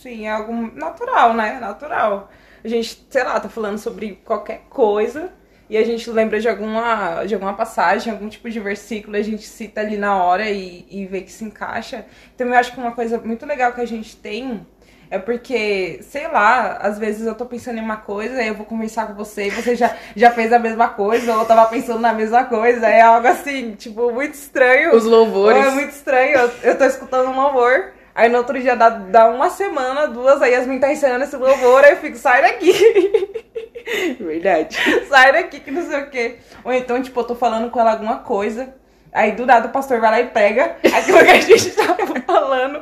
[0.05, 1.57] Sim, é algo natural, né?
[1.59, 2.29] Natural.
[2.63, 5.31] A gente, sei lá, tá falando sobre qualquer coisa
[5.67, 9.41] e a gente lembra de alguma, de alguma passagem, algum tipo de versículo, a gente
[9.41, 12.05] cita ali na hora e, e vê que se encaixa.
[12.35, 14.63] Então eu acho que uma coisa muito legal que a gente tem
[15.09, 18.65] é porque, sei lá, às vezes eu tô pensando em uma coisa, aí eu vou
[18.67, 21.99] conversar com você e você já, já fez a mesma coisa, ou eu tava pensando
[21.99, 24.95] na mesma coisa, é algo assim, tipo, muito estranho.
[24.95, 25.65] Os louvores.
[25.65, 26.37] É muito estranho.
[26.37, 27.95] Eu, eu tô escutando um louvor.
[28.15, 31.83] Aí no outro dia dá, dá uma semana, duas, aí Yasmin tá ensinando esse louvor,
[31.83, 32.71] aí eu fico, sai daqui,
[34.19, 34.77] Verdade.
[35.09, 36.35] sai daqui, que não sei o quê.
[36.63, 38.73] Ou então, tipo, eu tô falando com ela alguma coisa,
[39.11, 42.81] aí do nada o pastor vai lá e prega aquilo que a gente tava falando.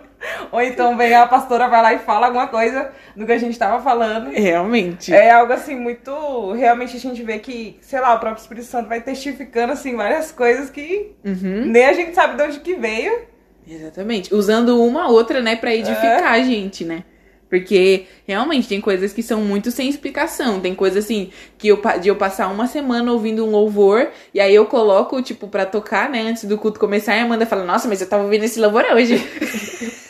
[0.52, 3.58] Ou então vem a pastora, vai lá e fala alguma coisa do que a gente
[3.58, 4.30] tava falando.
[4.32, 5.13] Realmente.
[5.13, 6.52] É algo assim muito.
[6.54, 10.32] Realmente a gente vê que, sei lá, o próprio Espírito Santo vai testificando assim várias
[10.32, 11.65] coisas que Uhum.
[11.65, 13.33] nem a gente sabe de onde que veio.
[13.67, 14.34] Exatamente.
[14.34, 17.04] Usando uma outra, né, pra edificar a gente, né?
[17.49, 20.60] Porque realmente tem coisas que são muito sem explicação.
[20.60, 24.56] Tem coisas assim que eu, de eu passar uma semana ouvindo um louvor e aí
[24.56, 27.88] eu coloco, tipo, pra tocar, né, antes do culto começar e a Amanda fala: Nossa,
[27.88, 29.15] mas eu tava ouvindo esse louvor hoje.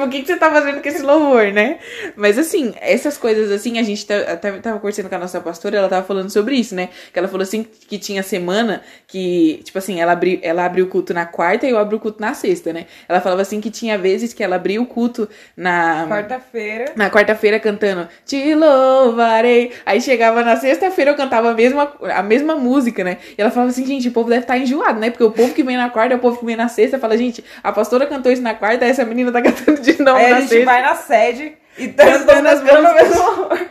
[0.00, 1.78] tipo, o que, que você tá fazendo com esse louvor, né?
[2.16, 5.78] Mas assim, essas coisas assim, a gente tá, até tava conversando com a nossa pastora,
[5.78, 6.88] ela tava falando sobre isso, né?
[7.12, 10.88] Que ela falou assim que tinha semana que, tipo assim, ela, abri, ela abriu o
[10.88, 12.86] culto na quarta e eu abro o culto na sexta, né?
[13.08, 16.06] Ela falava assim que tinha vezes que ela abria o culto na.
[16.08, 16.92] Quarta-feira.
[16.96, 19.72] Na quarta-feira cantando Te louvarei.
[19.84, 23.18] Aí chegava na sexta-feira eu cantava a mesma, a mesma música, né?
[23.36, 25.10] E ela falava assim, gente, o povo deve estar enjoado, né?
[25.10, 26.98] Porque o povo que vem na quarta é o povo que vem na sexta.
[26.98, 30.30] Fala, gente, a pastora cantou isso na quarta, essa menina tá cantando de novo Aí
[30.30, 30.64] na a gente sexta.
[30.64, 32.94] vai na sede e tá Cantando as músicas.
[32.94, 33.70] mesmo.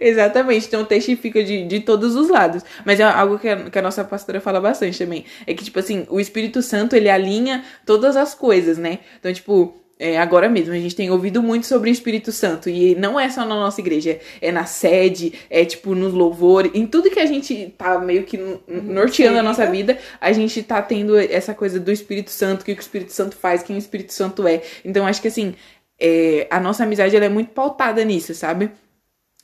[0.00, 2.62] Exatamente, então testifica de, de todos os lados.
[2.84, 5.24] Mas é algo que a, que a nossa pastora fala bastante também.
[5.46, 9.00] É que, tipo assim, o Espírito Santo, ele alinha todas as coisas, né?
[9.18, 12.70] Então, tipo, é, agora mesmo, a gente tem ouvido muito sobre o Espírito Santo.
[12.70, 16.86] E não é só na nossa igreja, é na sede, é tipo nos louvores, em
[16.86, 20.80] tudo que a gente tá meio que n- norteando a nossa vida, a gente tá
[20.80, 24.12] tendo essa coisa do Espírito Santo, o que o Espírito Santo faz, quem o Espírito
[24.14, 24.62] Santo é.
[24.84, 25.54] Então, acho que assim,
[26.00, 28.70] é, a nossa amizade ela é muito pautada nisso, sabe?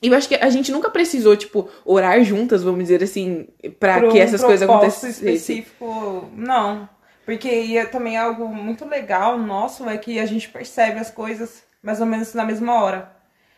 [0.03, 3.47] E eu acho que a gente nunca precisou, tipo, orar juntas, vamos dizer assim,
[3.81, 5.35] pra Pro que essas coisas acontecessem.
[5.35, 6.89] específico, não.
[7.27, 11.65] Porque e é também algo muito legal nosso é que a gente percebe as coisas
[11.83, 13.11] mais ou menos na mesma hora.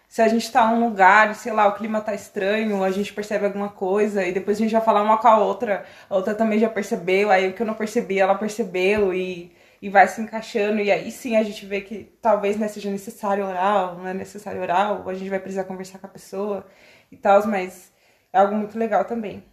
[0.09, 3.47] se a gente tá num lugar, sei lá, o clima tá estranho, a gente percebe
[3.47, 6.59] alguma coisa e depois a gente vai falar uma com a outra, a outra também
[6.59, 9.53] já percebeu, aí o que eu não percebi, ela percebeu e,
[9.83, 13.47] e vai se encaixando e aí sim a gente vê que talvez não seja necessário
[13.47, 16.67] orar, não é necessário orar, ou a gente vai precisar conversar com a pessoa
[17.13, 17.93] e tal, mas
[18.33, 19.45] é algo muito legal também.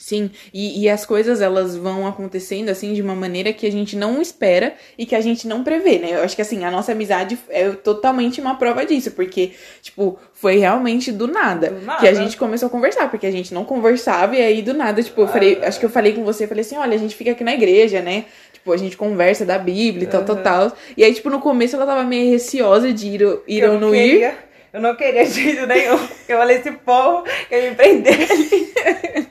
[0.00, 3.94] Sim, e, e as coisas elas vão acontecendo assim de uma maneira que a gente
[3.94, 6.12] não espera e que a gente não prevê, né?
[6.14, 10.56] Eu acho que assim, a nossa amizade é totalmente uma prova disso, porque, tipo, foi
[10.56, 12.00] realmente do nada, do nada.
[12.00, 15.02] que a gente começou a conversar, porque a gente não conversava e aí do nada,
[15.02, 17.14] tipo, eu falei, ah, acho que eu falei com você, falei assim, olha, a gente
[17.14, 18.24] fica aqui na igreja, né?
[18.54, 20.72] Tipo, a gente conversa da Bíblia e tal, tal, tal.
[20.96, 24.28] E aí, tipo, no começo ela tava meio receosa de ir, ir ou não queria.
[24.30, 24.34] ir.
[24.72, 25.98] Eu não queria de jeito nenhum.
[26.26, 29.26] Eu falei, esse povo quer me prender ali.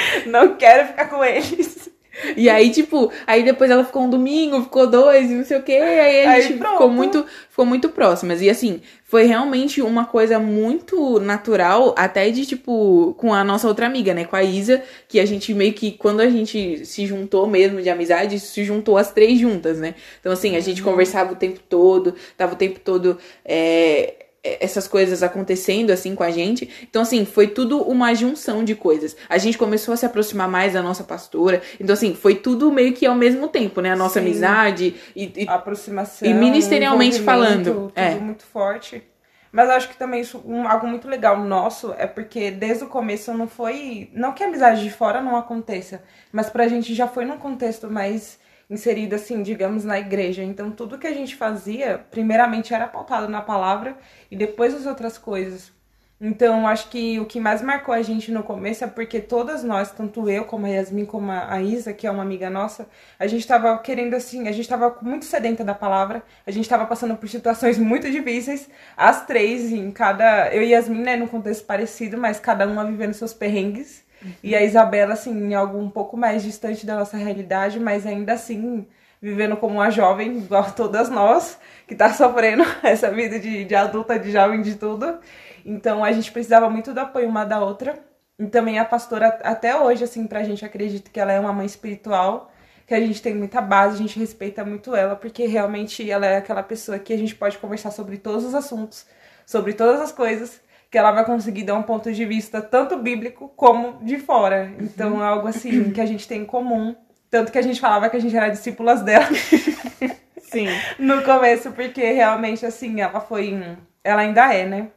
[0.26, 1.88] não quero ficar com eles.
[2.36, 5.72] E aí, tipo, aí depois ela ficou um domingo, ficou dois, não sei o quê,
[5.72, 8.42] aí a gente aí, ficou muito, ficou muito próximas.
[8.42, 13.86] E assim, foi realmente uma coisa muito natural, até de, tipo, com a nossa outra
[13.86, 14.24] amiga, né?
[14.24, 17.88] Com a Isa, que a gente meio que, quando a gente se juntou mesmo de
[17.88, 19.94] amizade, se juntou as três juntas, né?
[20.20, 20.90] Então, assim, a gente uhum.
[20.90, 23.18] conversava o tempo todo, tava o tempo todo.
[23.44, 26.68] É essas coisas acontecendo assim com a gente.
[26.82, 29.16] Então, assim, foi tudo uma junção de coisas.
[29.28, 31.62] A gente começou a se aproximar mais da nossa pastora.
[31.80, 33.92] Então, assim, foi tudo meio que ao mesmo tempo, né?
[33.92, 34.26] A nossa Sim.
[34.26, 36.28] amizade e, e, aproximação.
[36.28, 37.64] E ministerialmente falando.
[37.64, 38.14] Tudo é.
[38.14, 39.02] muito forte.
[39.50, 43.32] Mas acho que também isso, um, algo muito legal nosso é porque desde o começo
[43.32, 44.10] não foi.
[44.12, 47.90] Não que a amizade de fora não aconteça, mas pra gente já foi num contexto
[47.90, 48.38] mais
[48.70, 50.42] inserido, assim, digamos, na igreja.
[50.42, 53.96] Então, tudo que a gente fazia, primeiramente era pautado na palavra
[54.30, 55.72] e depois as outras coisas.
[56.20, 59.92] Então, acho que o que mais marcou a gente no começo é porque todas nós,
[59.92, 62.88] tanto eu como a Yasmin, como a Isa, que é uma amiga nossa,
[63.20, 66.86] a gente tava querendo assim, a gente tava muito sedenta da palavra, a gente tava
[66.86, 70.52] passando por situações muito difíceis, as três, em cada.
[70.52, 74.04] Eu e Yasmin, né, num contexto parecido, mas cada uma vivendo seus perrengues.
[74.42, 78.32] E a Isabela, assim, em algo um pouco mais distante da nossa realidade, mas ainda
[78.32, 78.86] assim
[79.20, 84.18] vivendo como uma jovem, igual todas nós, que tá sofrendo essa vida de, de adulta,
[84.18, 85.18] de jovem, de tudo.
[85.64, 87.98] Então a gente precisava muito do apoio uma da outra.
[88.38, 91.66] E também a pastora, até hoje, assim, pra gente, acredito que ela é uma mãe
[91.66, 92.52] espiritual,
[92.86, 96.36] que a gente tem muita base, a gente respeita muito ela, porque realmente ela é
[96.36, 99.06] aquela pessoa que a gente pode conversar sobre todos os assuntos,
[99.44, 103.48] sobre todas as coisas, que ela vai conseguir dar um ponto de vista tanto bíblico
[103.56, 104.72] como de fora.
[104.80, 105.22] Então uhum.
[105.22, 106.96] é algo assim que a gente tem em comum.
[107.30, 109.26] Tanto que a gente falava que a gente era discípulas dela.
[110.40, 110.66] Sim.
[110.98, 113.54] no começo, porque realmente, assim, ela foi.
[114.02, 114.90] Ela ainda é, né?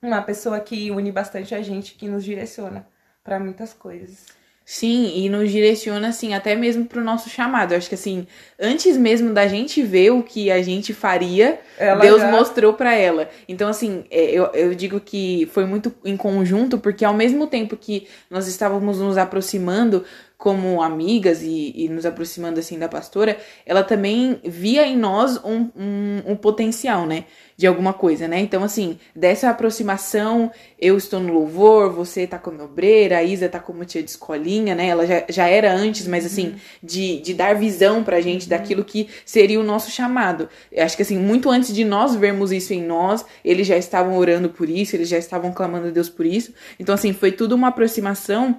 [0.00, 2.86] Uma pessoa que une bastante a gente, que nos direciona
[3.22, 4.26] para muitas coisas.
[4.72, 7.72] Sim, e nos direciona, assim, até mesmo pro nosso chamado.
[7.72, 8.24] Eu acho que, assim,
[8.56, 12.30] antes mesmo da gente ver o que a gente faria, ela Deus já...
[12.30, 13.28] mostrou para ela.
[13.48, 17.76] Então, assim, é, eu, eu digo que foi muito em conjunto, porque ao mesmo tempo
[17.76, 20.04] que nós estávamos nos aproximando
[20.40, 25.68] como amigas e, e, nos aproximando assim da pastora, ela também via em nós um,
[25.76, 27.24] um, um, potencial, né?
[27.58, 28.40] De alguma coisa, né?
[28.40, 30.50] Então, assim, dessa aproximação,
[30.80, 34.74] eu estou no louvor, você tá como obreira, a Isa tá como tia de escolinha,
[34.74, 34.86] né?
[34.86, 36.54] Ela já, já era antes, mas assim, uhum.
[36.82, 38.48] de, de dar visão pra gente uhum.
[38.48, 40.48] daquilo que seria o nosso chamado.
[40.72, 44.16] Eu acho que assim, muito antes de nós vermos isso em nós, eles já estavam
[44.16, 46.54] orando por isso, eles já estavam clamando a Deus por isso.
[46.78, 48.58] Então, assim, foi tudo uma aproximação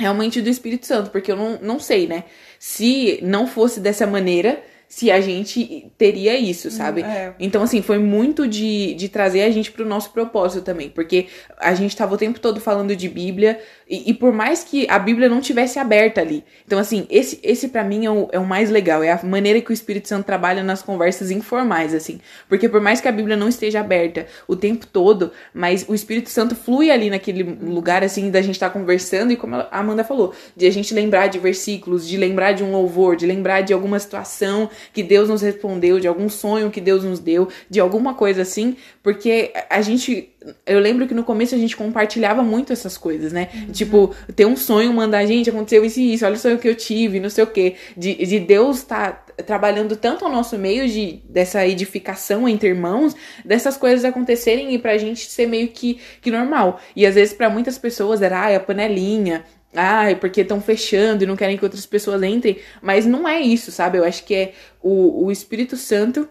[0.00, 2.24] realmente do Espírito Santo, porque eu não, não sei, né?
[2.58, 7.02] Se não fosse dessa maneira, se a gente teria isso, hum, sabe?
[7.02, 7.32] É.
[7.38, 11.72] Então, assim, foi muito de, de trazer a gente pro nosso propósito também, porque a
[11.74, 15.28] gente tava o tempo todo falando de Bíblia, e, e por mais que a Bíblia
[15.28, 16.44] não tivesse aberta ali.
[16.66, 19.60] Então, assim, esse, esse para mim é o, é o mais legal, é a maneira
[19.60, 22.20] que o Espírito Santo trabalha nas conversas informais, assim.
[22.48, 26.30] Porque por mais que a Bíblia não esteja aberta o tempo todo, mas o Espírito
[26.30, 30.02] Santo flui ali naquele lugar, assim, da gente estar tá conversando, e como a Amanda
[30.02, 33.72] falou, de a gente lembrar de versículos, de lembrar de um louvor, de lembrar de
[33.72, 38.14] alguma situação que Deus nos respondeu, de algum sonho que Deus nos deu, de alguma
[38.14, 40.30] coisa assim, porque a gente.
[40.64, 43.48] Eu lembro que no começo a gente compartilhava muito essas coisas, né?
[43.54, 43.72] Uhum.
[43.72, 46.74] Tipo, ter um sonho, mandar, gente, aconteceu isso e isso, olha o sonho que eu
[46.74, 47.74] tive, não sei o quê.
[47.94, 53.14] De, de Deus estar tá trabalhando tanto ao nosso meio de, dessa edificação entre irmãos,
[53.44, 56.80] dessas coisas acontecerem e pra gente ser meio que, que normal.
[56.94, 61.22] E às vezes para muitas pessoas era, ah, a panelinha, ah, é porque estão fechando
[61.22, 62.58] e não querem que outras pessoas entrem.
[62.82, 63.98] Mas não é isso, sabe?
[63.98, 64.52] Eu acho que é
[64.82, 66.28] o, o Espírito Santo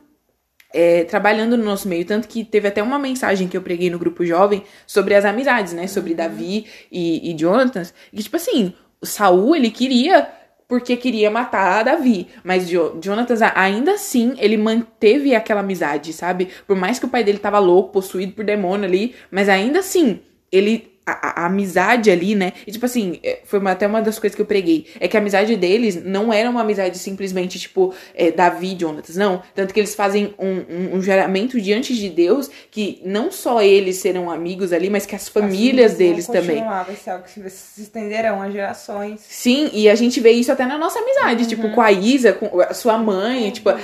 [0.74, 2.06] é, trabalhando no nosso meio.
[2.06, 5.74] Tanto que teve até uma mensagem que eu preguei no grupo jovem sobre as amizades,
[5.74, 5.88] né?
[5.88, 6.18] Sobre uhum.
[6.18, 7.84] Davi e, e Jonathan.
[8.12, 10.28] E tipo assim, o Saul, ele queria
[10.68, 12.28] porque queria matar Davi.
[12.44, 16.50] Mas jo Jonatas, ainda assim, ele manteve aquela amizade, sabe?
[16.68, 20.20] Por mais que o pai dele tava louco, possuído por demônio ali, mas ainda assim,
[20.52, 22.54] ele a, a, amizade ali, né?
[22.66, 24.88] E tipo assim, é, foi uma, até uma das coisas que eu preguei.
[25.00, 29.16] É que a amizade deles não era uma amizade simplesmente, tipo, é, Davi e Jonatas,
[29.16, 29.42] não.
[29.56, 33.98] Tanto que eles fazem um, um, um juramento diante de Deus que não só eles
[33.98, 36.64] serão amigos ali, mas que as famílias assim, deles também.
[36.64, 39.22] Vai ser algo que se estenderão as gerações.
[39.22, 41.70] Sim, e a gente vê isso até na nossa amizade, tipo, uhum.
[41.70, 43.52] tipo, com a Isa, com a sua mãe, uhum.
[43.52, 43.78] tipo, a,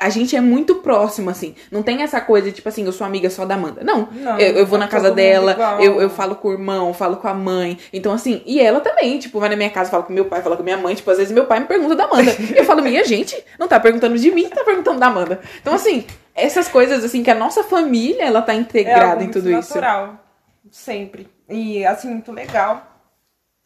[0.00, 1.54] a, gente é muito próximo, assim.
[1.70, 3.82] Não tem essa coisa, tipo assim, eu sou amiga só da Amanda.
[3.84, 6.94] Não, não eu, eu vou na casa dela, eu, eu falo com o irmão irmão,
[6.94, 7.78] falo com a mãe.
[7.92, 10.56] Então, assim, e ela também, tipo, vai na minha casa, fala com meu pai, fala
[10.56, 10.94] com minha mãe.
[10.94, 12.30] Tipo, às vezes meu pai me pergunta da Amanda.
[12.54, 15.40] eu falo, minha gente, não tá perguntando de mim, tá perguntando da Amanda.
[15.60, 19.50] Então, assim, essas coisas, assim, que a nossa família, ela tá integrada é em tudo
[19.50, 19.74] natural, isso.
[19.74, 20.24] natural,
[20.70, 21.28] sempre.
[21.48, 22.86] E, assim, muito legal.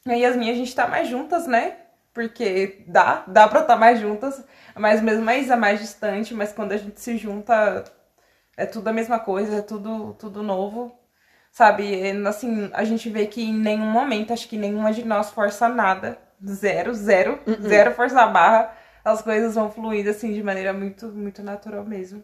[0.07, 1.75] E as minhas, a gente tá mais juntas, né?
[2.13, 4.43] Porque dá, dá pra estar tá mais juntas,
[4.75, 7.85] mas mesmo mais é mais distante, mas quando a gente se junta,
[8.57, 10.99] é tudo a mesma coisa, é tudo, tudo novo.
[11.57, 15.67] Sabe, assim, a gente vê que em nenhum momento, acho que nenhuma de nós força
[15.67, 16.19] nada.
[16.47, 17.63] Zero, zero, uh -uh.
[17.63, 18.77] zero força a barra.
[19.03, 22.23] As coisas vão fluindo, assim, de maneira muito, muito natural mesmo.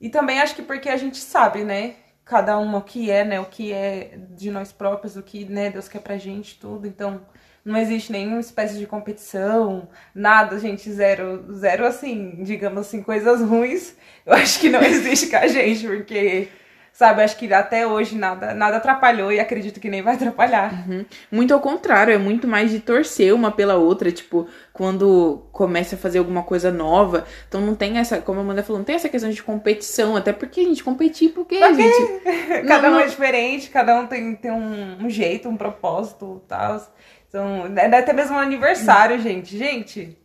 [0.00, 1.94] E também acho que porque a gente sabe, né?
[2.24, 3.38] Cada um o que é, né?
[3.38, 6.84] O que é de nós próprios, o que, né, Deus quer pra gente, tudo.
[6.84, 7.20] Então,
[7.64, 13.94] não existe nenhuma espécie de competição, nada, gente, zero, zero assim, digamos assim, coisas ruins.
[14.26, 16.48] Eu acho que não existe com a gente, porque
[16.98, 20.84] Sabe, acho que até hoje nada, nada atrapalhou e acredito que nem vai atrapalhar.
[20.88, 21.04] Uhum.
[21.30, 25.98] Muito ao contrário, é muito mais de torcer uma pela outra, tipo, quando começa a
[25.98, 27.24] fazer alguma coisa nova.
[27.46, 30.32] Então não tem essa, como a Amanda falou, não tem essa questão de competição, até
[30.32, 32.20] porque a gente competir, porque, a gente.
[32.66, 36.48] cada não, um é diferente, cada um tem, tem um, um jeito, um propósito e
[36.48, 36.84] tal.
[37.28, 39.56] Então, é até mesmo um aniversário, gente.
[39.56, 40.18] Gente,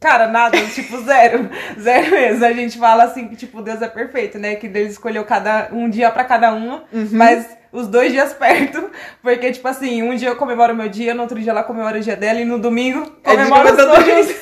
[0.00, 1.50] Cara, nada, tipo, zero.
[1.78, 2.44] Zero mesmo.
[2.44, 4.56] A gente fala assim que, tipo, Deus é perfeito, né?
[4.56, 7.08] Que Deus escolheu cada, um dia para cada um, uhum.
[7.12, 8.90] mas os dois dias perto.
[9.22, 11.98] Porque, tipo assim, um dia eu comemoro o meu dia, no outro dia ela comemora
[11.98, 14.40] o dia dela, e no domingo é comemora é os dois.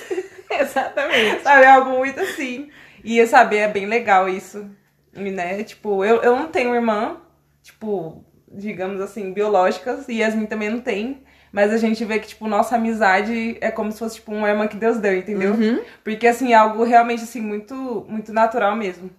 [0.61, 1.43] Exatamente.
[1.43, 2.71] Sabe, é algo muito assim.
[3.05, 4.71] E, sabe, é bem legal isso.
[5.13, 7.17] Né, tipo, eu, eu não tenho irmã,
[7.61, 11.25] tipo, digamos assim, biológicas, e Yasmin também não tem.
[11.53, 14.67] Mas a gente vê que, tipo, nossa amizade é como se fosse, tipo, uma irmã
[14.67, 15.53] que Deus deu, entendeu?
[15.53, 15.81] Uhum.
[16.05, 19.11] Porque, assim, é algo realmente, assim, muito, muito natural mesmo.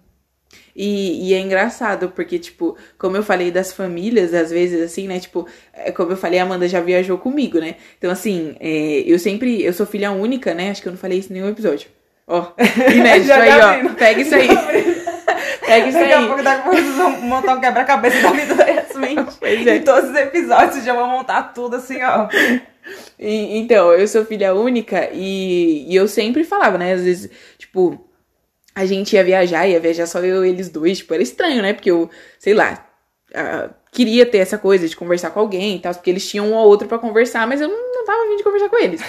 [0.74, 5.18] E, e, é engraçado, porque, tipo, como eu falei das famílias, às vezes, assim, né?
[5.18, 7.76] Tipo, é, como eu falei, a Amanda já viajou comigo, né?
[7.98, 9.62] Então, assim, é, eu sempre.
[9.62, 10.70] Eu sou filha única, né?
[10.70, 11.88] Acho que eu não falei isso em nenhum episódio.
[12.26, 12.52] Ó,
[12.94, 13.94] inédito aí, ó.
[13.94, 14.48] Pega isso aí.
[15.66, 16.08] Pega isso aí.
[16.08, 18.69] Daqui a pouco, daqui a pouco vocês vão montar um quebra-cabeça da vida da
[19.38, 19.76] Pois é.
[19.76, 22.28] Em todos os episódios já vão montar tudo assim, ó.
[23.18, 26.94] E, então, eu sou filha única e, e eu sempre falava, né?
[26.94, 28.08] Às vezes, tipo,
[28.74, 30.98] a gente ia viajar, ia viajar só eu e eles dois.
[30.98, 31.72] Tipo, era estranho, né?
[31.72, 32.08] Porque eu,
[32.38, 32.86] sei lá,
[33.30, 36.54] uh, queria ter essa coisa de conversar com alguém e tal, porque eles tinham um
[36.54, 39.02] ou outro para conversar, mas eu não, não tava vindo de conversar com eles.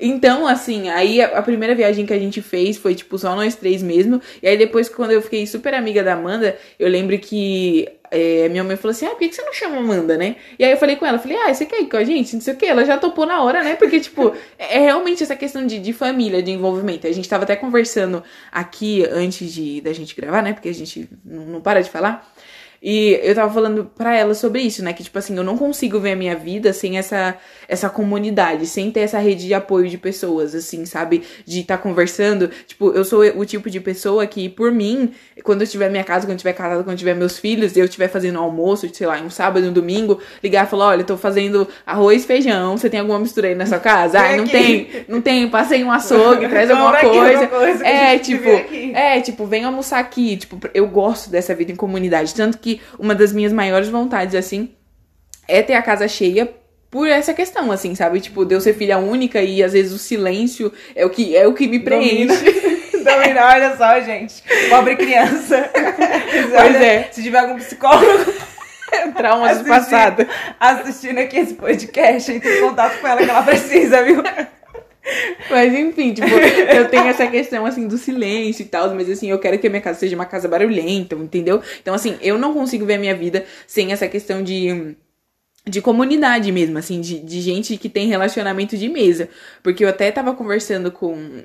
[0.00, 3.54] Então, assim, aí a, a, primeira viagem que a gente fez foi, tipo, só nós
[3.54, 4.20] três mesmo.
[4.42, 8.62] E aí depois, quando eu fiquei super amiga da Amanda, eu lembro que é, minha
[8.62, 10.36] mãe falou assim: ah, por que você não chama Amanda, né?
[10.58, 12.34] E aí eu falei com ela, falei, ah, você quer ir com a gente?
[12.34, 12.66] Não sei o que.
[12.66, 13.74] Ela já topou na hora, né?
[13.74, 17.06] Porque, tipo, é, é realmente essa questão de, de família, de envolvimento.
[17.06, 18.22] A gente tava até conversando
[18.52, 20.52] aqui antes de da gente gravar, né?
[20.52, 22.30] Porque a gente não para de falar.
[22.82, 24.92] E eu tava falando pra ela sobre isso, né?
[24.92, 27.36] Que, tipo assim, eu não consigo ver a minha vida sem essa,
[27.68, 31.22] essa comunidade, sem ter essa rede de apoio de pessoas, assim, sabe?
[31.46, 32.50] De estar tá conversando.
[32.66, 35.12] Tipo, eu sou o tipo de pessoa que, por mim,
[35.44, 37.76] quando eu estiver na minha casa, quando eu estiver casada, quando eu tiver meus filhos,
[37.76, 41.06] eu estiver fazendo almoço, sei lá, um sábado, um domingo, ligar e falar: olha, eu
[41.06, 44.18] tô fazendo arroz, feijão, você tem alguma mistura aí na sua casa?
[44.18, 47.46] Ah, não tem, não tem, passei um açougue, traz alguma coisa.
[47.46, 50.36] coisa é, tipo, é, tipo, vem almoçar aqui.
[50.36, 52.34] Tipo, eu gosto dessa vida em comunidade.
[52.34, 54.70] Tanto que uma das minhas maiores vontades, assim,
[55.48, 56.52] é ter a casa cheia
[56.90, 58.20] por essa questão, assim, sabe?
[58.20, 61.46] Tipo, de eu ser filha única e às vezes o silêncio é o que, é
[61.46, 62.34] o que me preenche.
[63.02, 64.42] Domina, olha só, gente.
[64.68, 65.70] Pobre criança.
[66.32, 67.08] Pois olha, é.
[67.12, 68.32] Se tiver algum psicólogo.
[69.14, 70.26] Traumas do passado.
[70.58, 74.22] Assistindo aqui esse podcast, entre em contato com ela que ela precisa, viu?
[75.50, 79.38] Mas enfim, tipo, eu tenho essa questão assim do silêncio e tal, mas assim, eu
[79.38, 81.60] quero que a minha casa seja uma casa barulhenta, entendeu?
[81.80, 84.96] Então, assim, eu não consigo ver a minha vida sem essa questão de
[85.64, 89.28] de comunidade mesmo, assim, de, de gente que tem relacionamento de mesa.
[89.62, 91.44] Porque eu até tava conversando com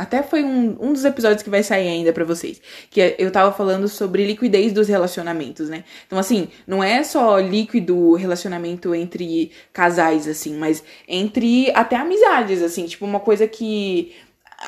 [0.00, 2.58] Até foi um, um dos episódios que vai sair ainda para vocês.
[2.90, 5.84] Que é, eu tava falando sobre liquidez dos relacionamentos, né?
[6.06, 12.86] Então, assim, não é só líquido relacionamento entre casais, assim, mas entre até amizades, assim.
[12.86, 14.14] Tipo, uma coisa que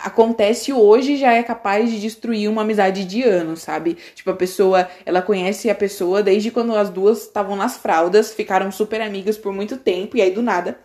[0.04, 3.96] acontece hoje já é capaz de destruir uma amizade de anos, sabe?
[4.14, 8.70] Tipo, a pessoa, ela conhece a pessoa desde quando as duas estavam nas fraldas, ficaram
[8.70, 10.78] super amigas por muito tempo, e aí do nada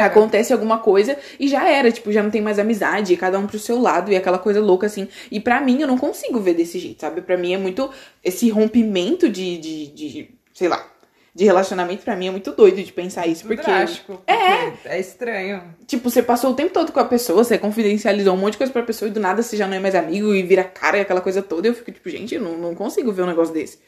[0.00, 3.58] acontece alguma coisa e já era, tipo, já não tem mais amizade, cada um pro
[3.58, 5.08] seu lado e aquela coisa louca assim.
[5.30, 7.22] E para mim eu não consigo ver desse jeito, sabe?
[7.22, 7.90] Para mim é muito
[8.22, 10.86] esse rompimento de, de, de sei lá,
[11.34, 15.74] de relacionamento para mim é muito doido de pensar isso, porque Drástico, é é estranho.
[15.86, 18.72] Tipo, você passou o tempo todo com a pessoa, você confidencializou um monte de coisa
[18.72, 21.00] pra pessoa e do nada você já não é mais amigo e vira cara e
[21.00, 21.66] aquela coisa toda.
[21.66, 23.78] E eu fico tipo, gente, eu não, não consigo ver um negócio desse.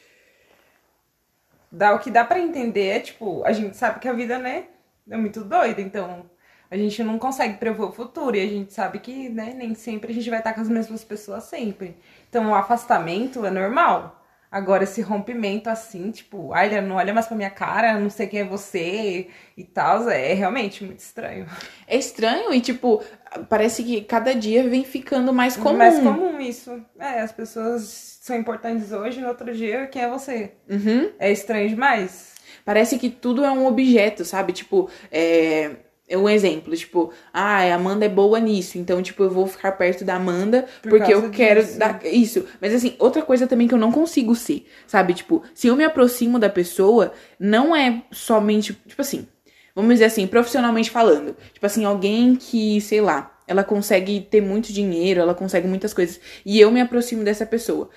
[1.71, 4.65] Dá o que dá para entender é, tipo, a gente sabe que a vida, né,
[5.09, 6.29] é muito doida, então
[6.69, 10.11] a gente não consegue prever o futuro e a gente sabe que, né, nem sempre
[10.11, 11.97] a gente vai estar com as mesmas pessoas sempre.
[12.29, 14.17] Então o afastamento é normal.
[14.49, 18.39] Agora, esse rompimento assim, tipo, ai, não olha mais pra minha cara, não sei quem
[18.39, 21.45] é você e tal, é realmente muito estranho.
[21.85, 23.03] É estranho e, tipo,
[23.49, 25.77] parece que cada dia vem ficando mais comum.
[25.77, 26.81] Mais comum isso.
[26.97, 30.53] É, as pessoas são importantes hoje, no outro dia, quem é você?
[30.69, 31.11] Uhum.
[31.19, 32.36] É estranho demais.
[32.67, 34.51] Parece que tudo é um objeto, sabe?
[34.51, 35.71] Tipo, é
[36.09, 39.73] é um exemplo, tipo, ah, a Amanda é boa nisso, então, tipo, eu vou ficar
[39.73, 41.77] perto da Amanda Por porque eu quero disso.
[41.77, 42.45] dar isso.
[42.61, 45.13] Mas assim, outra coisa também que eu não consigo ser, sabe?
[45.13, 49.27] Tipo, se eu me aproximo da pessoa, não é somente, tipo assim,
[49.75, 54.71] vamos dizer assim, profissionalmente falando, tipo assim, alguém que, sei lá, ela consegue ter muito
[54.71, 57.89] dinheiro, ela consegue muitas coisas, e eu me aproximo dessa pessoa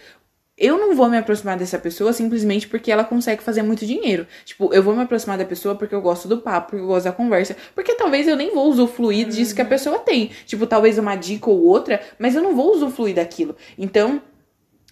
[0.60, 4.26] eu não vou me aproximar dessa pessoa simplesmente porque ela consegue fazer muito dinheiro.
[4.44, 7.04] Tipo, eu vou me aproximar da pessoa porque eu gosto do papo, porque eu gosto
[7.06, 7.56] da conversa.
[7.74, 9.32] Porque talvez eu nem vou usufruir uhum.
[9.32, 10.30] disso que a pessoa tem.
[10.44, 13.56] Tipo, talvez uma dica ou outra, mas eu não vou usufruir daquilo.
[13.78, 14.20] Então,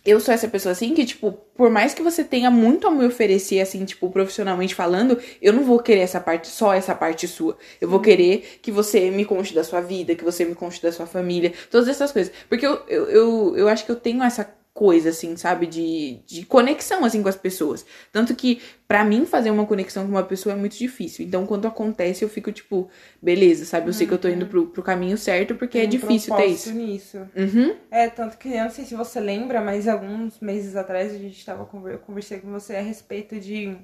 [0.07, 3.05] eu sou essa pessoa assim que, tipo, por mais que você tenha muito a me
[3.05, 7.59] oferecer, assim, tipo, profissionalmente falando, eu não vou querer essa parte, só essa parte sua.
[7.79, 10.91] Eu vou querer que você me conte da sua vida, que você me conte da
[10.91, 12.33] sua família, todas essas coisas.
[12.49, 15.67] Porque eu, eu, eu, eu acho que eu tenho essa coisa, assim, sabe?
[15.67, 17.85] De, de conexão, assim, com as pessoas.
[18.13, 21.27] Tanto que, para mim, fazer uma conexão com uma pessoa é muito difícil.
[21.27, 22.89] Então, quando acontece, eu fico, tipo,
[23.21, 23.89] beleza, sabe?
[23.89, 26.33] Eu sei que eu tô indo pro, pro caminho certo, porque é Tem é difícil
[26.37, 26.73] ter isso.
[26.73, 27.19] nisso.
[27.37, 27.75] Uhum.
[27.91, 31.45] É, tanto que, eu não sei se você lembra, mas alguns meses atrás a gente
[31.45, 33.77] tava, eu conversei com você a respeito de...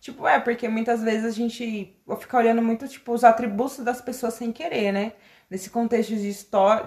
[0.00, 4.32] Tipo, é, porque muitas vezes a gente fica olhando muito, tipo, os atributos das pessoas
[4.32, 5.12] sem querer, né?
[5.50, 6.30] Nesse contexto de,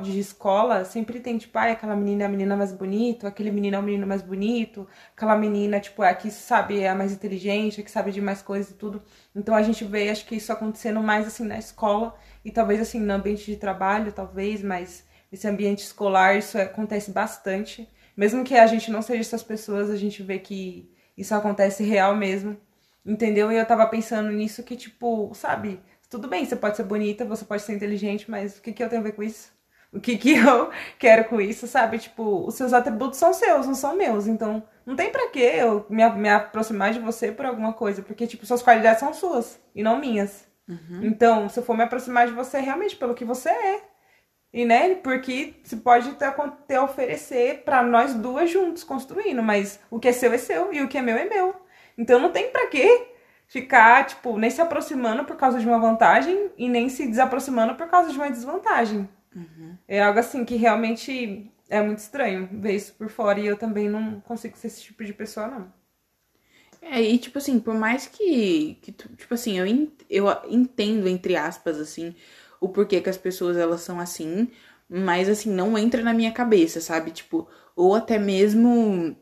[0.04, 3.76] de escola, sempre tem, tipo, ah, aquela menina é a menina mais bonita, aquele menino
[3.76, 7.12] é o menino mais bonito, aquela menina, tipo, é a que sabe, é a mais
[7.12, 9.02] inteligente, a que sabe de mais coisas e tudo.
[9.36, 13.00] Então a gente vê, acho que isso acontecendo mais, assim, na escola e talvez, assim,
[13.00, 17.90] no ambiente de trabalho, talvez, mas nesse ambiente escolar isso acontece bastante.
[18.16, 22.16] Mesmo que a gente não seja essas pessoas, a gente vê que isso acontece real
[22.16, 22.58] mesmo,
[23.06, 23.52] entendeu?
[23.52, 25.80] E eu tava pensando nisso que, tipo, sabe
[26.12, 28.90] tudo bem, você pode ser bonita, você pode ser inteligente, mas o que, que eu
[28.90, 29.50] tenho a ver com isso?
[29.94, 30.70] O que, que eu
[31.00, 31.98] quero com isso, sabe?
[31.98, 34.28] Tipo, os seus atributos são seus, não são meus.
[34.28, 38.02] Então, não tem pra que eu me, me aproximar de você por alguma coisa.
[38.02, 40.46] Porque, tipo, suas qualidades são suas e não minhas.
[40.68, 41.00] Uhum.
[41.02, 43.82] Então, se eu for me aproximar de você, realmente pelo que você é.
[44.54, 46.34] E, né, porque você pode ter,
[46.68, 49.42] ter a oferecer para nós duas juntos, construindo.
[49.42, 51.56] Mas o que é seu é seu e o que é meu é meu.
[51.98, 53.11] Então, não tem pra quê
[53.52, 57.86] ficar, tipo, nem se aproximando por causa de uma vantagem e nem se desaproximando por
[57.90, 59.10] causa de uma desvantagem.
[59.36, 59.76] Uhum.
[59.86, 63.90] É algo assim que realmente é muito estranho ver isso por fora e eu também
[63.90, 65.74] não consigo ser esse tipo de pessoa, não.
[66.82, 69.66] É, e tipo assim, por mais que, que tipo assim, eu,
[70.10, 72.16] eu entendo, entre aspas, assim,
[72.58, 74.50] o porquê que as pessoas elas são assim,
[74.88, 77.12] mas assim, não entra na minha cabeça, sabe?
[77.12, 79.14] Tipo, ou até mesmo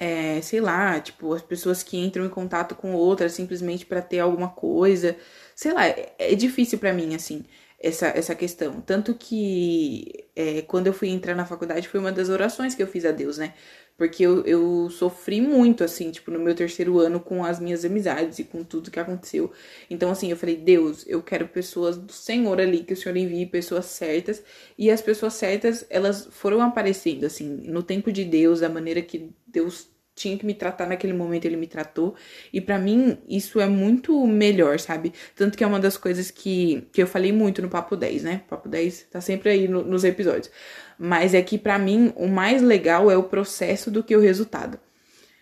[0.00, 4.18] é, sei lá, tipo, as pessoas que entram em contato com outras simplesmente para ter
[4.20, 5.14] alguma coisa.
[5.54, 7.44] Sei lá, é, é difícil para mim, assim,
[7.78, 8.80] essa, essa questão.
[8.80, 12.86] Tanto que é, quando eu fui entrar na faculdade foi uma das orações que eu
[12.86, 13.52] fiz a Deus, né?
[14.00, 18.38] Porque eu, eu sofri muito, assim, tipo, no meu terceiro ano com as minhas amizades
[18.38, 19.52] e com tudo que aconteceu.
[19.90, 23.44] Então, assim, eu falei, Deus, eu quero pessoas do Senhor ali, que o Senhor envie
[23.44, 24.42] pessoas certas.
[24.78, 29.30] E as pessoas certas, elas foram aparecendo, assim, no tempo de Deus, da maneira que
[29.46, 32.14] Deus tinha que me tratar naquele momento, ele me tratou.
[32.52, 35.14] E para mim, isso é muito melhor, sabe?
[35.34, 38.42] Tanto que é uma das coisas que, que eu falei muito no Papo 10, né?
[38.48, 40.50] Papo 10 tá sempre aí no, nos episódios.
[40.98, 44.78] Mas é que para mim, o mais legal é o processo do que o resultado.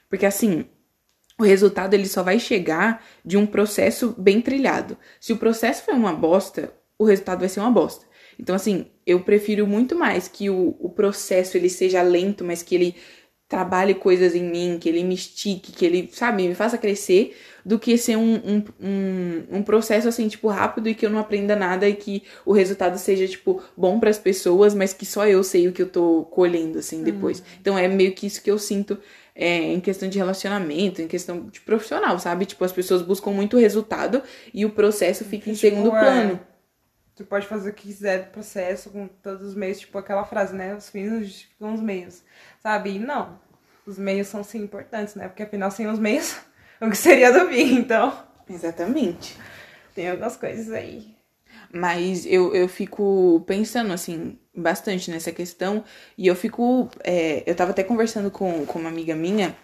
[0.08, 0.64] Porque assim,
[1.38, 4.96] o resultado ele só vai chegar de um processo bem trilhado.
[5.20, 8.06] Se o processo foi uma bosta, o resultado vai ser uma bosta.
[8.38, 12.74] Então, assim, eu prefiro muito mais que o, o processo ele seja lento, mas que
[12.74, 12.94] ele
[13.48, 17.34] trabalhe coisas em mim, que ele me estique, que ele, sabe, me faça crescer,
[17.64, 21.18] do que ser um, um, um, um processo assim, tipo, rápido e que eu não
[21.18, 25.26] aprenda nada e que o resultado seja, tipo, bom para as pessoas, mas que só
[25.26, 27.40] eu sei o que eu tô colhendo, assim, depois.
[27.40, 27.44] Hum.
[27.60, 28.98] Então é meio que isso que eu sinto
[29.34, 32.44] é, em questão de relacionamento, em questão de profissional, sabe?
[32.44, 34.22] Tipo, as pessoas buscam muito resultado
[34.52, 36.00] e o processo fica em segundo é...
[36.00, 36.40] plano.
[37.18, 40.54] Tu pode fazer o que quiser do processo com todos os meios, tipo aquela frase,
[40.54, 40.74] né?
[40.74, 42.22] Os fins justificam os meios
[42.68, 42.90] sabe?
[42.90, 43.38] E não,
[43.86, 45.28] os meios são sim importantes, né?
[45.28, 46.36] Porque afinal, sem os meios,
[46.80, 48.12] o que seria do fim, então.
[48.48, 49.36] Exatamente.
[49.94, 51.16] Tem algumas coisas aí.
[51.72, 55.84] Mas eu, eu fico pensando, assim, bastante nessa questão.
[56.16, 56.88] E eu fico.
[57.04, 59.56] É, eu tava até conversando com, com uma amiga minha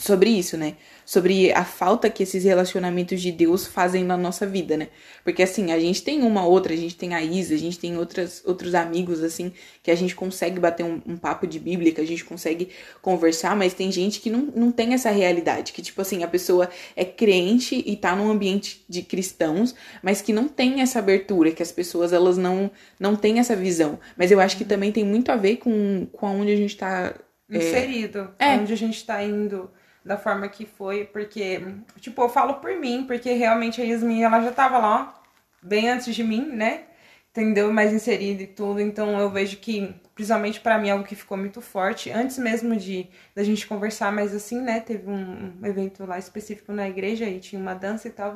[0.00, 0.76] sobre isso, né?
[1.04, 4.88] Sobre a falta que esses relacionamentos de Deus fazem na nossa vida, né?
[5.22, 7.98] Porque assim, a gente tem uma outra, a gente tem a Isa, a gente tem
[7.98, 12.00] outras, outros amigos, assim, que a gente consegue bater um, um, papo de Bíblia, que
[12.00, 12.70] a gente consegue
[13.02, 16.70] conversar, mas tem gente que não, não tem essa realidade, que tipo assim, a pessoa
[16.96, 21.62] é crente e tá num ambiente de cristãos, mas que não tem essa abertura, que
[21.62, 23.98] as pessoas elas não, não têm essa visão.
[24.16, 27.14] Mas eu acho que também tem muito a ver com, com onde a gente tá.
[27.50, 29.68] É, Inserido, é, onde a gente tá indo
[30.04, 31.60] da forma que foi, porque,
[32.00, 35.22] tipo, eu falo por mim, porque realmente a Yasmin, ela já tava lá,
[35.62, 36.84] bem antes de mim, né?
[37.30, 37.72] Entendeu?
[37.72, 41.60] Mais inserida e tudo, então eu vejo que, principalmente para mim, algo que ficou muito
[41.60, 44.80] forte, antes mesmo de da gente conversar, mas assim, né?
[44.80, 48.34] Teve um evento lá específico na igreja e tinha uma dança e tal,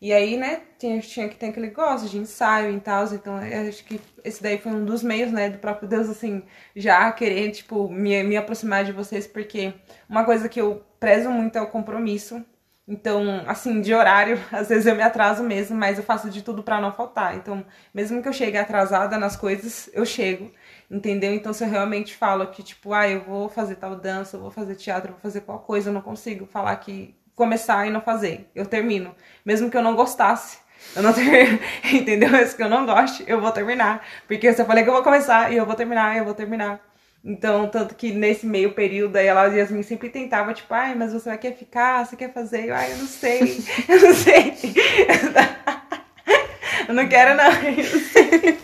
[0.00, 3.84] e aí, né, tinha, tinha que ter aquele gosto de ensaio e tal, então acho
[3.84, 6.42] que esse daí foi um dos meios, né, do próprio Deus, assim,
[6.74, 9.74] já querer, tipo, me, me aproximar de vocês, porque
[10.08, 12.42] uma coisa que eu prezo muito é o compromisso.
[12.88, 16.62] Então, assim, de horário, às vezes eu me atraso mesmo, mas eu faço de tudo
[16.62, 17.36] para não faltar.
[17.36, 20.50] Então, mesmo que eu chegue atrasada nas coisas, eu chego,
[20.90, 21.32] entendeu?
[21.34, 24.50] Então, se eu realmente falo que, tipo, ah, eu vou fazer tal dança, eu vou
[24.50, 28.00] fazer teatro, eu vou fazer qual coisa, eu não consigo falar que começar e não
[28.00, 28.50] fazer.
[28.54, 29.14] Eu termino.
[29.44, 30.58] Mesmo que eu não gostasse.
[30.94, 31.58] Eu não termino,
[31.92, 32.30] entendeu?
[32.30, 34.04] Mesmo que eu não goste, eu vou terminar.
[34.26, 36.80] Porque se eu falei que eu vou começar e eu vou terminar, eu vou terminar.
[37.22, 41.28] Então, tanto que nesse meio período aí ela Yasmin sempre tentava, tipo, ai, mas você
[41.28, 42.66] vai querer ficar, você quer fazer?
[42.66, 43.40] Eu, ai, eu não sei,
[43.88, 44.54] eu não sei.
[46.88, 48.58] eu não quero, não, eu não sei.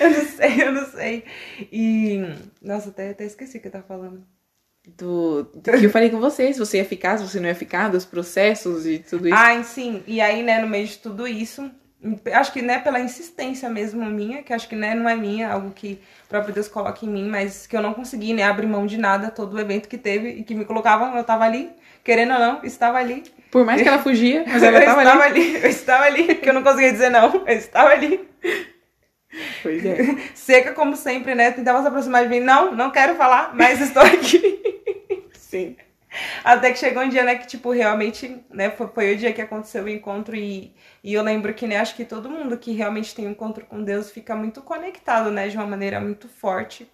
[0.00, 1.24] Eu não sei, eu não sei.
[1.72, 2.20] E.
[2.60, 4.35] Nossa, até, até esqueci o que eu tava falando
[4.86, 7.54] do, do, que eu falei com você, se você ia ficar, se você não ia
[7.54, 9.36] ficar, dos processos e tudo isso.
[9.36, 10.02] Ah, sim.
[10.06, 11.68] E aí, né, no meio de tudo isso,
[12.32, 15.72] acho que, né, pela insistência mesmo minha, que acho que, né, não é minha, algo
[15.72, 18.86] que o próprio Deus coloca em mim, mas que eu não consegui, né, abrir mão
[18.86, 21.70] de nada, todo o evento que teve e que me colocavam, eu tava ali,
[22.04, 23.24] querendo ou não, estava ali.
[23.50, 25.40] Por mais que ela fugia, mas ela estava ali.
[25.40, 25.56] ali.
[25.56, 28.28] Eu estava ali, que eu não conseguia dizer não, eu estava ali.
[29.62, 29.96] Pois é.
[30.34, 31.50] Seca como sempre, né?
[31.50, 32.40] Tentava se aproximar de mim.
[32.40, 34.60] Não, não quero falar, mas estou aqui.
[35.34, 35.76] Sim.
[36.42, 39.42] Até que chegou um dia, né, que, tipo, realmente, né, foi, foi o dia que
[39.42, 40.74] aconteceu o encontro e,
[41.04, 43.82] e eu lembro que, né, acho que todo mundo que realmente tem um encontro com
[43.82, 46.90] Deus fica muito conectado, né, de uma maneira muito forte.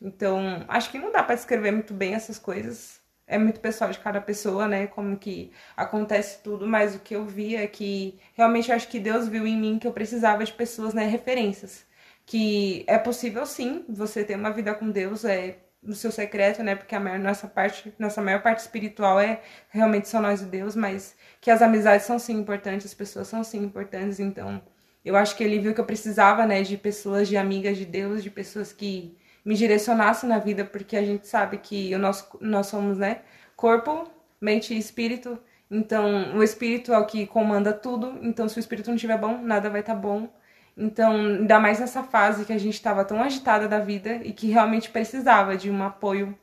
[0.00, 3.00] Então, acho que não dá para descrever muito bem essas coisas.
[3.26, 7.24] É muito pessoal de cada pessoa, né, como que acontece tudo, mas o que eu
[7.24, 10.94] vi é que realmente acho que Deus viu em mim que eu precisava de pessoas,
[10.94, 11.84] né, referências.
[12.24, 16.74] Que é possível sim você ter uma vida com Deus, é no seu secreto, né?
[16.74, 20.74] Porque a maior, nossa parte, nossa maior parte espiritual é realmente só nós e Deus,
[20.74, 24.60] mas que as amizades são sim importantes, as pessoas são sim importantes, então
[25.04, 28.22] eu acho que ele viu que eu precisava, né, de pessoas, de amigas de Deus,
[28.22, 29.16] de pessoas que
[29.46, 33.22] me direcionassem na vida, porque a gente sabe que o nosso, nós somos, né,
[33.54, 35.38] corpo, mente e espírito,
[35.70, 39.38] então o espírito é o que comanda tudo, então se o espírito não estiver bom,
[39.38, 40.28] nada vai estar tá bom.
[40.76, 44.48] Então, ainda mais nessa fase que a gente estava tão agitada da vida e que
[44.48, 46.36] realmente precisava de um apoio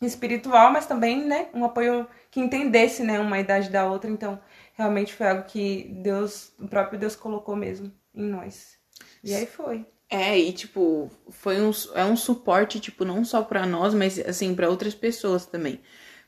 [0.00, 4.10] espiritual, mas também, né, um apoio que entendesse, né, uma idade da outra.
[4.10, 4.38] Então,
[4.74, 8.78] realmente foi algo que Deus, o próprio Deus colocou mesmo em nós.
[9.24, 9.86] E aí foi.
[10.10, 14.54] É, e tipo, foi um, é um suporte, tipo, não só para nós, mas assim,
[14.54, 15.80] para outras pessoas também.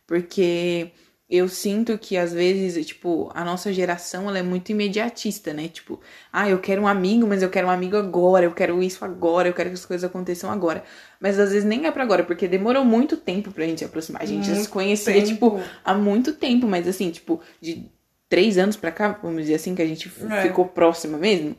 [0.07, 0.93] Porque
[1.31, 5.69] eu sinto que às vezes, tipo, a nossa geração ela é muito imediatista, né?
[5.69, 5.99] Tipo,
[6.31, 9.49] ah, eu quero um amigo, mas eu quero um amigo agora, eu quero isso agora,
[9.49, 10.83] eu quero que as coisas aconteçam agora.
[11.21, 14.23] Mas às vezes nem é para agora, porque demorou muito tempo pra gente se aproximar.
[14.23, 15.27] A gente muito já se conhecia, tempo.
[15.27, 17.89] tipo, há muito tempo, mas assim, tipo, de
[18.29, 20.43] três anos pra cá, vamos dizer assim, que a gente é.
[20.43, 21.57] ficou próxima mesmo.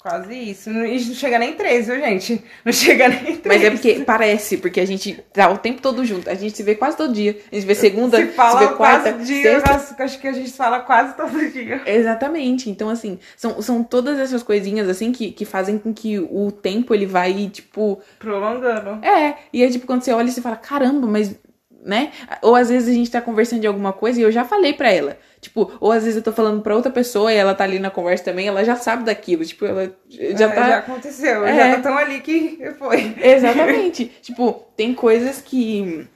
[0.00, 0.70] Quase isso.
[0.70, 2.42] Não, não chega nem três, viu, gente?
[2.64, 3.44] Não chega nem três.
[3.44, 6.30] Mas é porque parece, porque a gente tá o tempo todo junto.
[6.30, 7.38] A gente se vê quase todo dia.
[7.52, 10.02] A gente vê segunda, se, fala se vê quarta, quase dia, sexta.
[10.02, 11.82] acho que a gente fala quase todo dia.
[11.84, 12.70] Exatamente.
[12.70, 16.94] Então, assim, são, são todas essas coisinhas, assim, que, que fazem com que o tempo,
[16.94, 18.00] ele vai, tipo...
[18.18, 19.04] Prolongando.
[19.04, 21.34] É, e é tipo, quando você olha e você fala, caramba, mas...
[21.82, 22.10] Né?
[22.42, 24.90] Ou às vezes a gente tá conversando de alguma coisa e eu já falei pra
[24.90, 25.18] ela.
[25.40, 27.88] Tipo, ou às vezes eu tô falando pra outra pessoa e ela tá ali na
[27.90, 29.44] conversa também, ela já sabe daquilo.
[29.44, 30.68] Tipo, ela já É, tá.
[30.68, 31.56] Já aconteceu, É.
[31.56, 33.14] já tá tão ali que foi.
[33.22, 34.04] Exatamente.
[34.20, 36.06] tipo, tem coisas que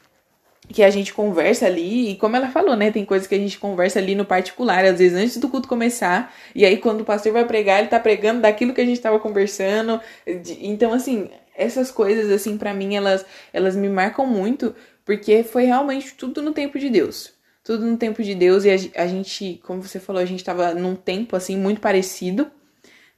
[0.66, 3.58] que a gente conversa ali, e como ela falou, né, tem coisas que a gente
[3.58, 7.32] conversa ali no particular, às vezes antes do culto começar, e aí quando o pastor
[7.34, 10.00] vai pregar, ele tá pregando daquilo que a gente tava conversando.
[10.42, 15.64] de- Então, assim, essas coisas assim pra mim elas elas me marcam muito, porque foi
[15.64, 17.33] realmente tudo no tempo de Deus.
[17.64, 20.44] Tudo no tempo de Deus e a, ge- a gente, como você falou, a gente
[20.44, 22.50] tava num tempo assim muito parecido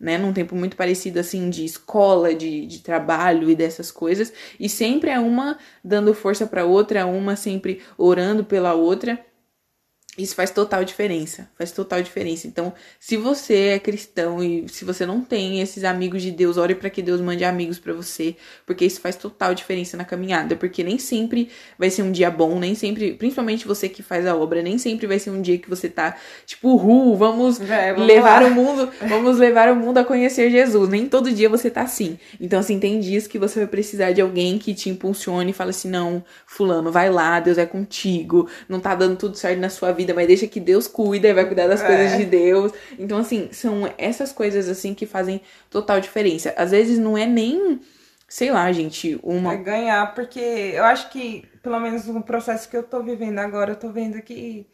[0.00, 4.68] né, num tempo muito parecido assim de escola, de, de trabalho e dessas coisas, e
[4.68, 9.25] sempre é uma dando força para outra, uma sempre orando pela outra.
[10.16, 12.46] Isso faz total diferença, faz total diferença.
[12.46, 16.74] Então, se você é cristão e se você não tem esses amigos de Deus, ore
[16.74, 20.82] para que Deus mande amigos para você, porque isso faz total diferença na caminhada, porque
[20.82, 24.62] nem sempre vai ser um dia bom, nem sempre, principalmente você que faz a obra,
[24.62, 28.42] nem sempre vai ser um dia que você tá tipo, uhul, vamos É, vamos levar
[28.42, 28.48] lá.
[28.48, 30.88] o mundo, vamos levar o mundo a conhecer Jesus.
[30.88, 32.18] Nem todo dia você tá assim.
[32.40, 35.70] Então, assim, tem dias que você vai precisar de alguém que te impulsione e fala
[35.70, 39.92] assim: não, fulano, vai lá, Deus é contigo, não tá dando tudo certo na sua
[39.92, 41.86] vida, mas deixa que Deus cuida e vai cuidar das É.
[41.86, 42.72] coisas de Deus.
[42.98, 45.40] Então, assim, são essas coisas assim que fazem
[45.70, 46.54] total diferença.
[46.56, 47.80] Às vezes não é nem,
[48.28, 49.52] sei lá, gente, uma.
[49.52, 53.72] É ganhar, porque eu acho que, pelo menos no processo que eu tô vivendo agora,
[53.72, 54.66] eu tô vendo que,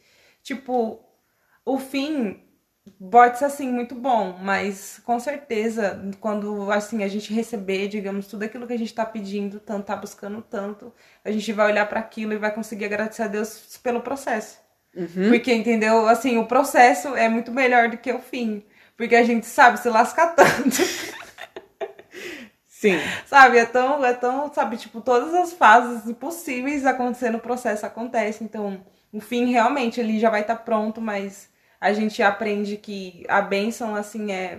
[0.43, 1.05] tipo,
[1.65, 2.43] o fim
[3.11, 8.45] pode ser assim muito bom, mas com certeza, quando assim a gente receber, digamos, tudo
[8.45, 12.01] aquilo que a gente tá pedindo, tanto tá buscando tanto, a gente vai olhar para
[12.01, 14.62] aquilo e vai conseguir agradecer a Deus pelo processo.
[14.95, 15.31] Uhum.
[15.31, 16.07] Porque, entendeu?
[16.07, 18.65] Assim, o processo é muito melhor do que o fim.
[18.97, 20.83] Porque a gente sabe se lascar tanto.
[22.67, 22.99] Sim.
[23.27, 28.45] Sabe, é tão, é tão, sabe, tipo, todas as fases possíveis acontecer no processo acontecem.
[28.45, 31.49] Então, o fim realmente ele já vai estar pronto, mas
[31.81, 34.59] a gente aprende que a bênção, assim, é.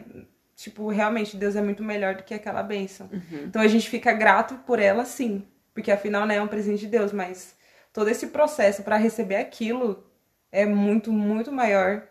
[0.56, 3.10] Tipo, realmente, Deus é muito melhor do que aquela bênção.
[3.32, 5.46] Então a gente fica grato por ela, sim.
[5.74, 7.56] Porque afinal, né, é um presente de Deus, mas
[7.92, 10.06] todo esse processo para receber aquilo
[10.54, 12.04] é muito, muito maior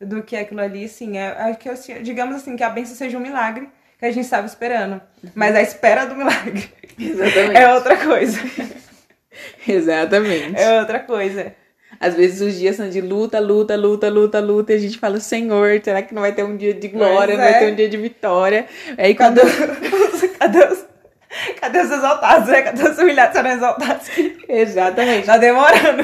[0.00, 1.16] do que aquilo ali, assim.
[1.18, 1.68] É, é que,
[2.02, 5.00] digamos assim, que a bênção seja um milagre que a gente estava esperando.
[5.34, 7.56] Mas a espera do milagre Exatamente.
[7.56, 8.40] é outra coisa.
[9.68, 10.60] Exatamente.
[10.60, 11.54] É outra coisa.
[11.98, 15.20] Às vezes os dias são de luta, luta, luta, luta, luta, e a gente fala,
[15.20, 17.58] Senhor, será que não vai ter um dia de glória, Pois não vai é.
[17.58, 18.66] ter um dia de vitória?
[18.96, 19.40] Aí quando.
[19.40, 19.50] Cadê,
[19.98, 20.84] os- cadê os,
[21.60, 22.62] cadê os exaltados, né?
[22.62, 24.08] Cadê os humilhados serão exaltados?
[24.48, 25.26] Exatamente.
[25.26, 26.02] Tá demorando.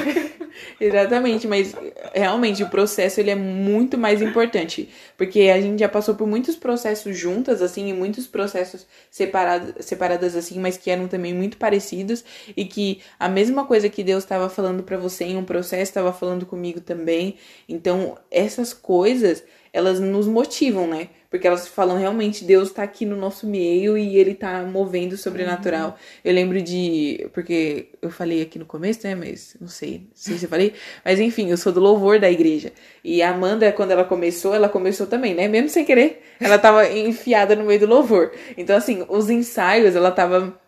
[0.81, 1.75] Exatamente, mas
[2.15, 6.57] realmente o processo ele é muito mais importante, porque a gente já passou por muitos
[6.57, 12.25] processos juntas assim, e muitos processos separados, separadas assim, mas que eram também muito parecidos
[12.57, 16.13] e que a mesma coisa que Deus estava falando para você em um processo estava
[16.13, 17.37] falando comigo também.
[17.69, 19.43] Então, essas coisas,
[19.73, 21.09] elas nos motivam, né?
[21.37, 25.17] Porque elas falam realmente Deus tá aqui no nosso meio e ele tá movendo o
[25.19, 25.99] sobrenatural.
[26.25, 27.29] Eu lembro de.
[27.35, 29.15] Porque eu falei aqui no começo, né?
[29.15, 30.73] Mas não sei, não sei se eu falei.
[31.05, 32.73] Mas enfim, eu sou do louvor da igreja.
[33.05, 35.47] E a Amanda, quando ela começou, ela começou também, né?
[35.47, 36.23] Mesmo sem querer.
[36.41, 38.33] Ela tava enfiada no meio do louvor.
[38.57, 40.59] Então, assim, os ensaios, ela tava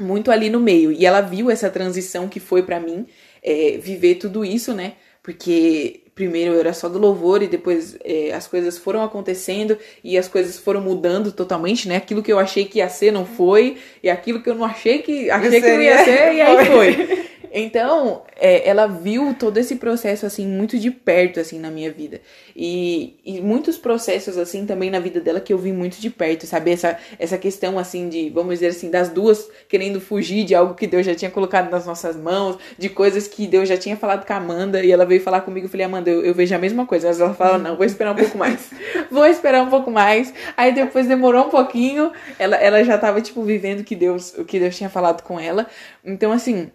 [0.00, 0.90] muito ali no meio.
[0.92, 3.06] E ela viu essa transição que foi pra mim
[3.42, 4.94] é, viver tudo isso, né?
[5.22, 10.28] Porque primeiro era só do louvor e depois é, as coisas foram acontecendo e as
[10.28, 11.96] coisas foram mudando totalmente, né?
[11.96, 14.98] Aquilo que eu achei que ia ser não foi, e aquilo que eu não achei
[14.98, 17.26] que achei que não ia ser, e aí foi.
[17.52, 22.20] Então, é, ela viu todo esse processo, assim, muito de perto, assim, na minha vida.
[22.54, 26.46] E, e muitos processos, assim, também na vida dela que eu vi muito de perto,
[26.46, 26.70] sabe?
[26.70, 30.86] Essa, essa questão, assim, de, vamos dizer assim, das duas querendo fugir de algo que
[30.86, 34.32] Deus já tinha colocado nas nossas mãos, de coisas que Deus já tinha falado com
[34.32, 36.86] a Amanda, e ela veio falar comigo, eu falei, Amanda, eu, eu vejo a mesma
[36.86, 37.08] coisa.
[37.08, 38.70] Mas ela fala, não, vou esperar um pouco mais.
[39.10, 40.32] vou esperar um pouco mais.
[40.56, 44.60] Aí depois demorou um pouquinho, ela, ela já tava, tipo, vivendo que Deus, o que
[44.60, 45.66] Deus tinha falado com ela.
[46.04, 46.70] Então, assim,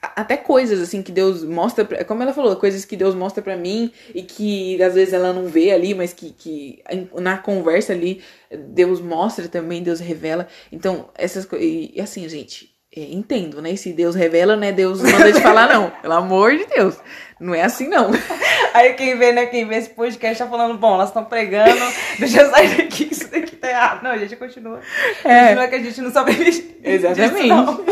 [0.00, 3.56] até coisas assim que Deus mostra, pra, como ela falou, coisas que Deus mostra pra
[3.56, 6.82] mim e que às vezes ela não vê ali, mas que, que
[7.14, 10.46] na conversa ali Deus mostra também, Deus revela.
[10.70, 11.66] Então, essas coisas.
[11.66, 13.76] E assim, gente, é, entendo, né?
[13.76, 14.72] Se Deus revela, né?
[14.72, 15.90] Deus manda te falar, não.
[16.00, 16.96] Pelo amor de Deus.
[17.38, 18.10] Não é assim, não.
[18.72, 21.80] Aí quem vê, né, quem vê esse podcast tá falando, bom, elas estão pregando,
[22.18, 24.02] deixa eu sair daqui, isso daqui tá errado.
[24.02, 24.80] Não, a gente continua.
[25.24, 25.42] É.
[25.42, 26.76] Continua que a gente não sobrevive.
[26.82, 27.34] Exatamente.
[27.34, 27.84] disso, não.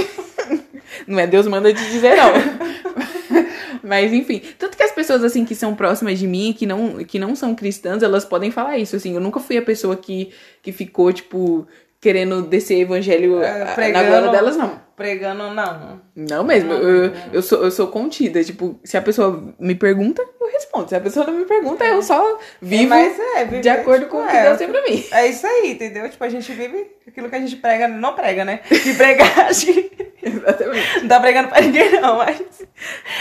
[1.06, 2.32] Não é Deus manda te dizer, não.
[3.82, 7.18] Mas enfim, tanto que as pessoas assim que são próximas de mim, que não, que
[7.18, 9.14] não são cristãs, elas podem falar isso, assim.
[9.14, 11.66] Eu nunca fui a pessoa que, que ficou, tipo,
[12.00, 14.80] querendo descer evangelho É, na glória delas, não.
[14.96, 16.00] Pregando, não.
[16.14, 17.16] Não mesmo, Não, eu, não.
[17.32, 18.42] eu, sou, eu sou contida.
[18.42, 20.88] Tipo, se a pessoa me pergunta, eu respondo.
[20.88, 24.16] Se a pessoa não me pergunta, eu só vivo Mas é, viver, de acordo tipo,
[24.16, 25.04] com o que é, Deus tem pra mim.
[25.12, 26.08] É isso aí, entendeu?
[26.08, 28.60] Tipo, a gente vive aquilo que a gente prega, não prega, né?
[28.68, 29.95] Que pregar, acho que
[30.26, 31.00] Exatamente.
[31.00, 32.66] não tá pregando pra ninguém, não, mas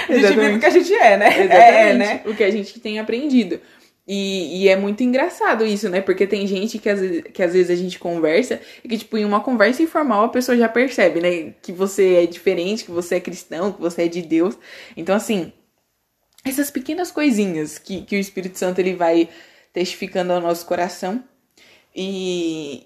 [0.10, 1.28] a gente vive o que a gente é, né?
[1.28, 1.54] Exatamente.
[1.54, 2.22] É, né?
[2.26, 3.60] O que a gente tem aprendido.
[4.08, 6.00] E, e é muito engraçado isso, né?
[6.00, 9.18] Porque tem gente que às, vezes, que às vezes a gente conversa e que, tipo,
[9.18, 11.54] em uma conversa informal a pessoa já percebe, né?
[11.62, 14.56] Que você é diferente, que você é cristão, que você é de Deus.
[14.96, 15.52] Então, assim,
[16.44, 19.28] essas pequenas coisinhas que, que o Espírito Santo ele vai
[19.74, 21.24] testificando ao nosso coração.
[21.96, 22.86] E,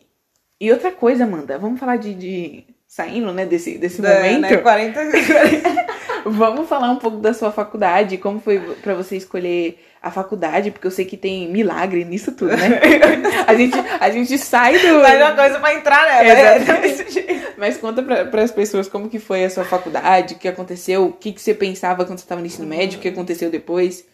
[0.60, 2.14] e outra coisa, Amanda, vamos falar de.
[2.14, 4.42] de saindo, né, desse, desse Da- momento.
[4.42, 4.58] né?
[4.58, 5.00] 40,
[6.26, 10.88] Vamos falar um pouco da sua faculdade, como foi pra você escolher a faculdade, porque
[10.88, 12.80] eu sei que tem milagre nisso tudo, né?
[13.48, 15.02] A gente, a gente sai do.
[15.02, 16.56] Sai uma coisa pra entrar nela.
[16.58, 17.22] Exatamente.
[17.34, 17.54] né?
[17.58, 21.14] Mas conta para as pessoas como que foi a sua faculdade, o que aconteceu, o
[21.14, 24.06] que, que você pensava quando você estava no ensino médio, o que aconteceu depois.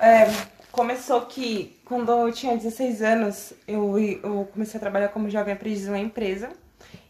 [0.00, 0.28] É,
[0.72, 5.86] começou que quando eu tinha 16 anos, eu, eu comecei a trabalhar como jovem aprendiz
[5.86, 6.48] em uma empresa.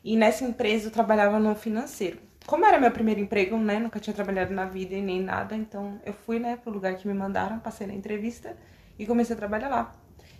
[0.05, 2.19] E nessa empresa eu trabalhava no financeiro.
[2.47, 3.79] Como era meu primeiro emprego, né?
[3.79, 5.55] Nunca tinha trabalhado na vida e nem nada.
[5.55, 8.57] Então eu fui, né, pro lugar que me mandaram, passei na entrevista
[8.99, 9.93] e comecei a trabalhar lá.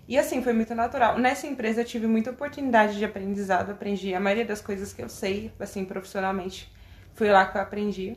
[0.09, 1.19] E assim, foi muito natural.
[1.19, 3.71] Nessa empresa eu tive muita oportunidade de aprendizado.
[3.71, 6.73] Aprendi a maioria das coisas que eu sei, assim, profissionalmente.
[7.13, 8.17] Foi lá que eu aprendi.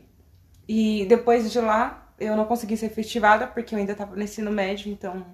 [0.66, 4.50] E depois de lá, eu não consegui ser efetivada porque eu ainda estava no ensino
[4.50, 5.26] médio, então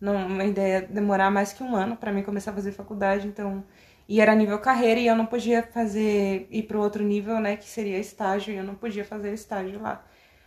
[0.00, 3.64] não ainda ia demorar mais que um ano para mim começar a fazer faculdade, então
[4.12, 7.64] e era nível carreira e eu não podia fazer ir para outro nível, né, que
[7.64, 10.04] seria estágio, e eu não podia fazer estágio lá.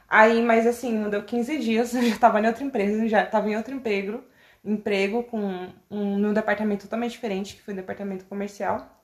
[0.07, 3.49] Aí, mas assim, não deu 15 dias, eu já estava em outra empresa, já estava
[3.49, 4.23] em outro emprego,
[4.63, 9.03] emprego com um num departamento totalmente diferente, que foi o departamento comercial.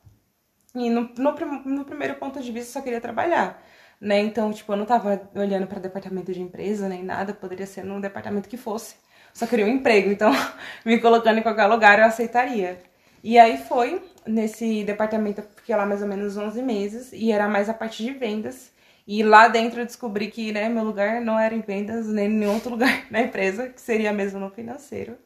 [0.76, 1.32] E no, no,
[1.66, 3.64] no primeiro ponto de vista, eu só queria trabalhar,
[4.00, 4.20] né?
[4.20, 8.00] Então, tipo, eu não tava olhando para departamento de empresa nem nada, poderia ser num
[8.00, 8.96] departamento que fosse.
[9.34, 10.32] Só queria um emprego, então,
[10.86, 12.91] me colocando em qualquer lugar eu aceitaria.
[13.24, 17.48] E aí foi, nesse departamento eu fiquei lá mais ou menos 11 meses, e era
[17.48, 18.72] mais a parte de vendas.
[19.08, 22.30] E lá dentro eu descobri que, né, meu lugar não era em vendas, nem em
[22.30, 25.18] nenhum outro lugar na empresa, que seria mesmo no financeiro.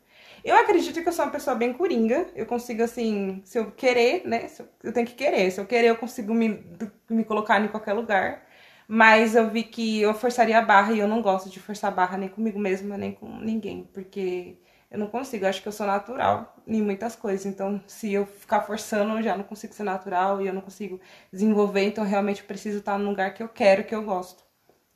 [0.44, 2.28] Eu acredito que eu sou uma pessoa bem coringa.
[2.36, 4.48] Eu consigo, assim, se eu querer, né?
[4.60, 5.50] eu, eu tenho que querer.
[5.52, 6.64] Se eu querer, eu consigo me,
[7.10, 8.46] me colocar em qualquer lugar.
[8.88, 11.96] Mas eu vi que eu forçaria a barra e eu não gosto de forçar a
[11.96, 13.90] barra nem comigo mesma, nem com ninguém.
[13.92, 14.58] Porque
[14.90, 15.46] eu não consigo.
[15.46, 17.46] Eu acho que eu sou natural em muitas coisas.
[17.46, 21.00] Então, se eu ficar forçando, eu já não consigo ser natural e eu não consigo
[21.32, 21.84] desenvolver.
[21.84, 24.44] Então, realmente, eu preciso estar no lugar que eu quero, que eu gosto.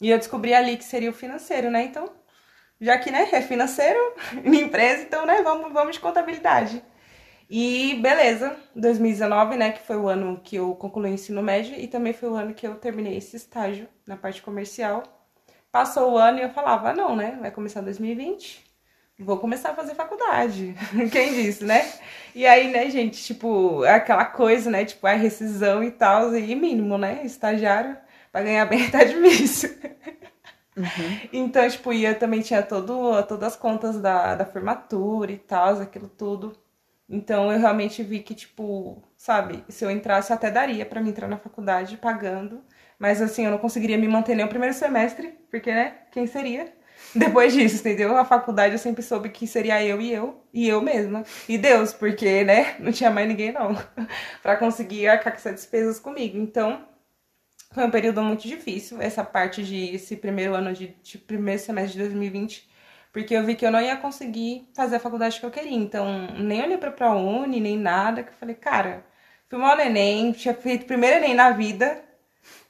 [0.02, 1.84] E eu descobri ali que seria o financeiro, né?
[1.84, 2.10] Então,
[2.80, 4.00] já que né, é financeiro,
[4.44, 6.84] minha empresa, então né, vamos, vamos de contabilidade.
[7.50, 11.88] E beleza, 2019, né, que foi o ano que eu concluí o ensino médio e
[11.88, 15.04] também foi o ano que eu terminei esse estágio na parte comercial.
[15.72, 18.68] Passou o ano e eu falava, ah, não, né, vai começar 2020,
[19.20, 20.76] vou começar a fazer faculdade.
[21.11, 21.91] Quem disse, né?
[22.34, 26.97] E aí, né, gente, tipo, aquela coisa, né, tipo, a rescisão e tal, e mínimo,
[26.97, 27.97] né, estagiário,
[28.32, 29.70] pra ganhar bem tá difícil.
[31.34, 36.07] Então, tipo, eu também tinha todo, todas as contas da, da formatura e tal, aquilo
[36.07, 36.55] tudo.
[37.09, 41.28] Então, eu realmente vi que, tipo, sabe, se eu entrasse, até daria pra me entrar
[41.28, 42.63] na faculdade pagando.
[42.99, 46.72] Mas, assim, eu não conseguiria me manter nem o primeiro semestre, porque, né, quem seria?
[47.16, 48.16] Depois disso, entendeu?
[48.16, 51.24] A faculdade eu sempre soube que seria eu e eu, e eu mesma.
[51.47, 53.76] E Deus, porque, né, não tinha mais ninguém, não,
[54.43, 56.38] pra conseguir arcar com essas despesas comigo.
[56.38, 56.86] Então,
[57.72, 61.93] foi um período muito difícil, essa parte de esse primeiro ano de, de primeiro semestre
[61.93, 62.70] de 2020,
[63.12, 65.76] porque eu vi que eu não ia conseguir fazer a faculdade que eu queria.
[65.78, 69.05] Então, nem olhei pra ProUni, nem nada, que eu falei, cara,
[69.47, 72.03] fui mal no Enem, tinha feito primeiro Enem na vida,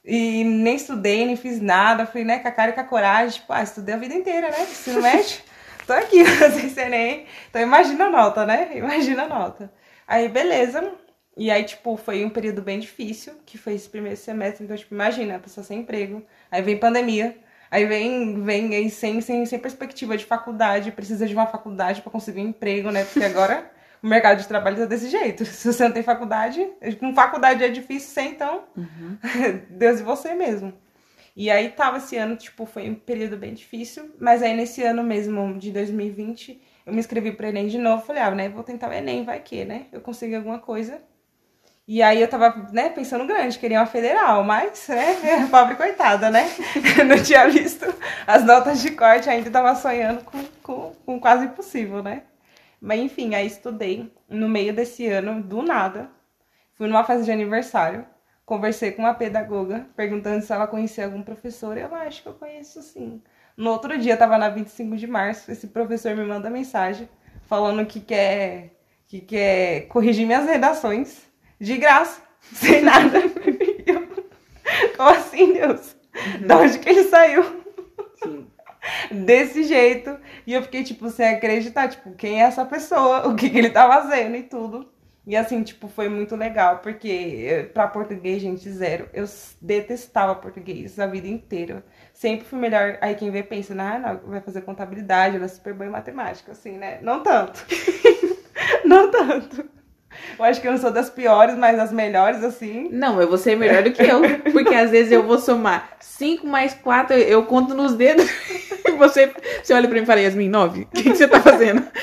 [0.09, 3.39] e nem estudei, nem fiz nada, fui, né, com a cara e com a coragem,
[3.39, 5.37] tipo, ah, estudei a vida inteira, né, ensino médio,
[5.85, 9.71] tô aqui fazendo esse Enem, então imagina a nota, né, imagina a nota.
[10.07, 10.91] Aí, beleza,
[11.39, 14.65] e aí, tipo, foi um período bem difícil, que foi esse primeiro semestre.
[14.65, 16.21] Então, tipo, imagina, a pessoa sem emprego.
[16.51, 17.37] Aí vem pandemia.
[17.71, 20.91] Aí vem, vem aí sem, sem, sem perspectiva de faculdade.
[20.91, 23.05] Precisa de uma faculdade para conseguir um emprego, né?
[23.05, 25.43] Porque agora o mercado de trabalho tá desse jeito.
[25.45, 26.67] Se você não tem faculdade,
[26.99, 28.63] com faculdade é difícil sem, então,
[29.69, 30.73] Deus e você mesmo.
[31.35, 35.03] E aí tava esse ano, tipo, foi um período bem difícil, mas aí nesse ano
[35.03, 38.89] mesmo de 2020, eu me inscrevi pro Enem de novo, falei, ah, né, vou tentar
[38.89, 39.85] o Enem, vai que, né?
[39.91, 41.01] Eu consigo alguma coisa.
[41.87, 46.47] E aí eu tava, né, pensando grande, queria uma federal, mas, né, pobre coitada, né?
[47.07, 47.85] Não tinha visto
[48.27, 52.23] as notas de corte, ainda tava sonhando com, com, com quase impossível, né?
[52.81, 56.09] Mas enfim, aí estudei no meio desse ano, do nada.
[56.73, 58.05] Fui numa festa de aniversário,
[58.45, 62.33] conversei com uma pedagoga, perguntando se ela conhecia algum professor, e ela, acho que eu
[62.33, 63.21] conheço sim.
[63.57, 67.09] No outro dia, tava na 25 de março, esse professor me manda mensagem
[67.43, 68.75] falando que quer,
[69.07, 71.23] que quer corrigir minhas redações
[71.59, 72.21] de graça,
[72.53, 73.19] sem nada.
[73.85, 74.07] Eu,
[74.95, 75.95] como assim, Deus?
[76.39, 77.58] De onde que ele saiu?
[79.11, 80.17] Desse jeito.
[80.45, 83.27] E eu fiquei, tipo, sem acreditar, tipo, quem é essa pessoa?
[83.27, 84.89] O que, que ele tá fazendo e tudo.
[85.29, 89.07] E assim, tipo, foi muito legal, porque para português, gente, zero.
[89.13, 89.25] Eu
[89.61, 91.85] detestava português a vida inteira.
[92.13, 92.97] Sempre fui melhor.
[92.99, 96.53] Aí quem vê pensa, ah, não, vai fazer contabilidade, ela é super boa em matemática,
[96.53, 96.99] assim, né?
[97.03, 97.63] Não tanto.
[98.85, 99.69] não tanto.
[100.37, 102.89] Eu acho que eu não sou das piores, mas das melhores, assim.
[102.91, 104.21] Não, eu vou ser melhor do que eu.
[104.51, 108.27] Porque às vezes eu vou somar 5 mais 4, eu conto nos dedos.
[108.85, 109.31] E você,
[109.61, 110.81] você olha pra mim e fala, Yasmin, 9?
[110.81, 111.85] O que, que você tá fazendo?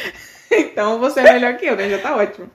[0.49, 1.89] Então você é melhor que eu, né?
[1.89, 2.49] Já tá ótimo.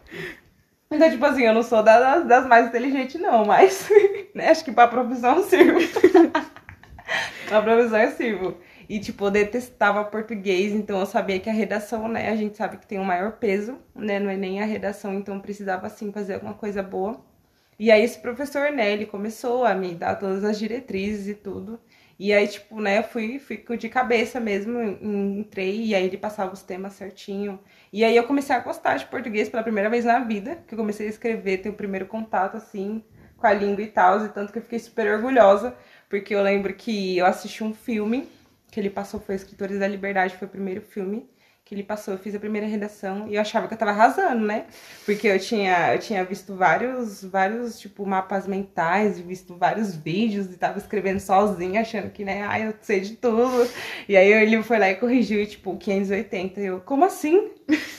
[0.89, 3.89] Então, tipo assim, eu não sou das, das mais inteligentes, não, mas
[4.33, 5.79] né, acho que pra profissão eu sirvo.
[7.47, 8.57] pra profissão eu sirvo.
[8.91, 12.75] E, tipo, eu detestava português, então eu sabia que a redação, né, a gente sabe
[12.75, 16.11] que tem o um maior peso, né, não é nem a redação, então precisava, assim,
[16.11, 17.23] fazer alguma coisa boa.
[17.79, 21.79] E aí esse professor, né, ele começou a me dar todas as diretrizes e tudo.
[22.19, 26.61] E aí, tipo, né, fui, fui de cabeça mesmo, entrei, e aí ele passava os
[26.61, 27.61] temas certinho.
[27.93, 30.77] E aí eu comecei a gostar de português pela primeira vez na vida, que eu
[30.77, 33.01] comecei a escrever, ter o primeiro contato, assim,
[33.37, 35.77] com a língua e tal, e tanto que eu fiquei super orgulhosa,
[36.09, 38.27] porque eu lembro que eu assisti um filme
[38.71, 41.29] que ele passou, foi Escritores da Liberdade, foi o primeiro filme,
[41.63, 44.45] que ele passou, eu fiz a primeira redação e eu achava que eu tava arrasando,
[44.45, 44.65] né?
[45.05, 50.57] Porque eu tinha, eu tinha visto vários, vários, tipo, mapas mentais, visto vários vídeos e
[50.57, 53.69] tava escrevendo sozinha, achando que, né, ai, eu sei de tudo.
[54.07, 56.59] E aí ele foi lá e corrigiu, tipo, 580.
[56.59, 57.51] Eu, como assim?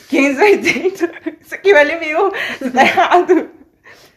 [0.08, 1.38] 580?
[1.40, 2.30] Isso aqui vale mil,
[2.72, 3.50] tá errado.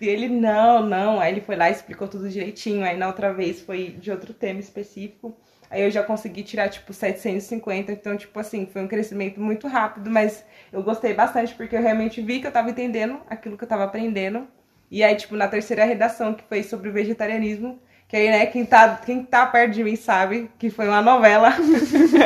[0.02, 1.20] E ele, não, não.
[1.20, 2.84] Aí ele foi lá e explicou tudo direitinho.
[2.84, 5.38] Aí na outra vez foi de outro tema específico.
[5.76, 7.92] Aí eu já consegui tirar, tipo, 750.
[7.92, 12.22] Então, tipo assim, foi um crescimento muito rápido, mas eu gostei bastante porque eu realmente
[12.22, 14.48] vi que eu tava entendendo aquilo que eu tava aprendendo.
[14.90, 18.66] E aí, tipo, na terceira redação, que foi sobre o vegetarianismo, que aí, né, quem
[18.66, 21.50] tá, quem tá perto de mim sabe que foi uma novela.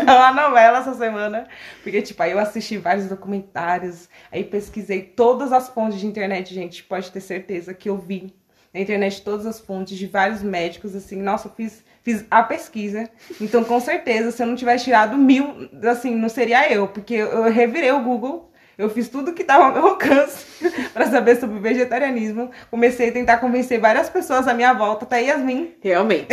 [0.04, 1.48] uma novela essa semana.
[1.82, 6.84] Porque, tipo, aí eu assisti vários documentários, aí pesquisei todas as fontes de internet, gente,
[6.84, 8.32] pode ter certeza que eu vi
[8.72, 13.08] na internet todas as fontes de vários médicos, assim, nossa, eu fiz fiz a pesquisa.
[13.40, 17.44] Então, com certeza, se eu não tivesse tirado mil, assim, não seria eu, porque eu
[17.44, 18.50] revirei o Google.
[18.78, 20.46] Eu fiz tudo que estava ao meu alcance
[20.94, 22.50] para saber sobre vegetarianismo.
[22.72, 25.74] Comecei a tentar convencer várias pessoas à minha volta, até Yasmin.
[25.82, 26.28] Realmente.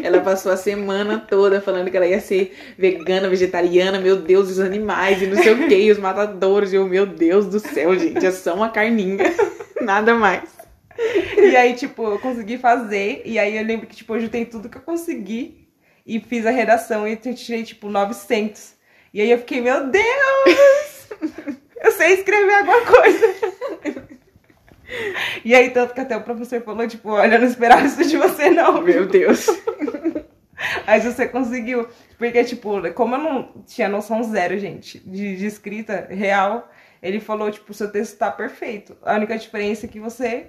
[0.00, 4.60] Ela passou a semana toda falando que ela ia ser vegana, vegetariana, meu Deus, os
[4.60, 6.72] animais e não sei o que, os matadores.
[6.72, 9.34] E eu, meu Deus do céu, gente, é só uma carninha.
[9.82, 10.57] Nada mais.
[11.38, 13.22] E aí, tipo, eu consegui fazer.
[13.24, 15.68] E aí eu lembro que, tipo, eu juntei tudo que eu consegui.
[16.04, 18.74] E fiz a redação e eu tirei, tipo, 900.
[19.12, 21.08] E aí eu fiquei, meu Deus!
[21.80, 23.26] Eu sei escrever alguma coisa.
[25.44, 28.16] E aí, tanto que até o professor falou, tipo, olha, eu não esperava isso de
[28.16, 28.82] você, não.
[28.82, 29.46] Meu Deus.
[30.86, 31.88] Aí você conseguiu.
[32.18, 36.68] Porque, tipo, como eu não tinha noção zero, gente, de, de escrita real,
[37.00, 38.96] ele falou, tipo, seu texto tá perfeito.
[39.02, 40.48] A única diferença é que você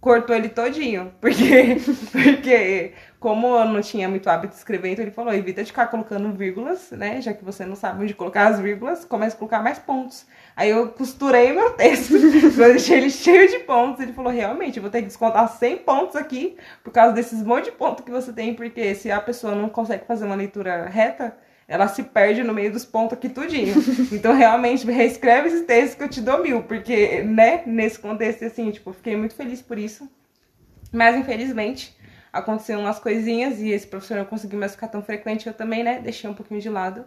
[0.00, 1.12] cortou ele todinho.
[1.20, 1.76] Porque,
[2.12, 5.88] porque como eu não tinha muito hábito de escrever, então ele falou, evita de ficar
[5.88, 7.20] colocando vírgulas, né?
[7.20, 10.26] Já que você não sabe onde colocar as vírgulas, comece a colocar mais pontos.
[10.56, 14.00] Aí eu costurei meu texto, eu deixei ele cheio de pontos.
[14.00, 17.66] Ele falou, realmente, eu vou ter que descontar 100 pontos aqui, por causa desses monte
[17.66, 21.36] de pontos que você tem, porque se a pessoa não consegue fazer uma leitura reta,
[21.70, 23.74] ela se perde no meio dos pontos aqui tudinho.
[24.10, 28.72] Então, realmente, reescreve esse texto que eu te dou mil, porque, né, nesse contexto, assim,
[28.72, 30.10] tipo, fiquei muito feliz por isso.
[30.92, 31.96] Mas, infelizmente,
[32.32, 36.00] aconteceram umas coisinhas e esse professor não conseguiu mais ficar tão frequente, eu também, né,
[36.00, 37.04] deixei um pouquinho de lado.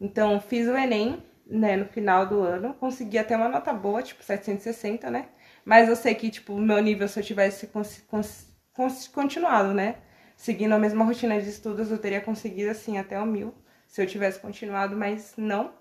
[0.00, 4.24] Então, fiz o Enem, né, no final do ano, consegui até uma nota boa, tipo,
[4.24, 5.26] 760, né?
[5.62, 7.68] Mas eu sei que, tipo, o meu nível, se eu tivesse
[9.12, 9.96] continuado, né,
[10.34, 13.52] seguindo a mesma rotina de estudos, eu teria conseguido, assim, até o mil
[13.96, 15.72] se eu tivesse continuado, mas não.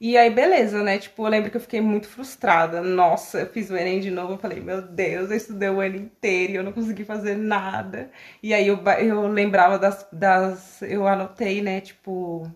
[0.00, 0.98] E aí, beleza, né?
[0.98, 2.80] Tipo, eu lembro que eu fiquei muito frustrada.
[2.80, 4.32] Nossa, eu fiz o Enem de novo.
[4.32, 8.10] Eu falei, meu Deus, eu estudei o ano inteiro e eu não consegui fazer nada.
[8.42, 10.80] E aí eu, eu lembrava das, das.
[10.82, 11.82] Eu anotei, né?
[11.82, 12.50] Tipo,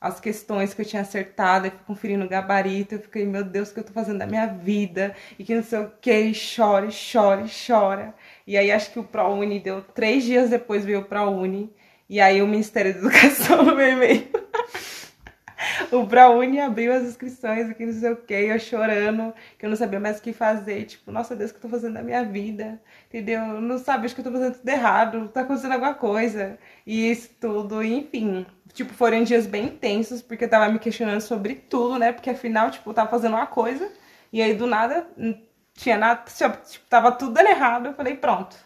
[0.00, 3.70] as questões que eu tinha acertado, eu fui conferindo o gabarito, eu fiquei, meu Deus,
[3.70, 5.14] o que eu tô fazendo da minha vida?
[5.40, 8.14] E que não sei o que, e chora, e chora, e chora.
[8.46, 11.74] E aí acho que o ProUni deu três dias depois veio o ProUni.
[12.10, 14.28] E aí o Ministério da Educação no meu e-mail.
[15.92, 19.76] o ProUni abriu as inscrições aqui, não sei o que, eu chorando, que eu não
[19.76, 20.84] sabia mais o que fazer.
[20.84, 22.82] Tipo, nossa Deus, o que eu tô fazendo da minha vida?
[23.08, 23.60] Entendeu?
[23.60, 26.58] Não sabe, acho que eu tô fazendo tudo errado, tá acontecendo alguma coisa.
[26.86, 31.54] E isso tudo, enfim tipo, foram dias bem intensos, porque eu tava me questionando sobre
[31.54, 32.12] tudo, né?
[32.12, 33.90] Porque afinal, tipo, eu tava fazendo uma coisa,
[34.32, 35.36] e aí do nada, não
[35.74, 36.24] tinha nada,
[36.68, 37.86] tipo, tava tudo dando errado.
[37.86, 38.56] Eu falei, pronto,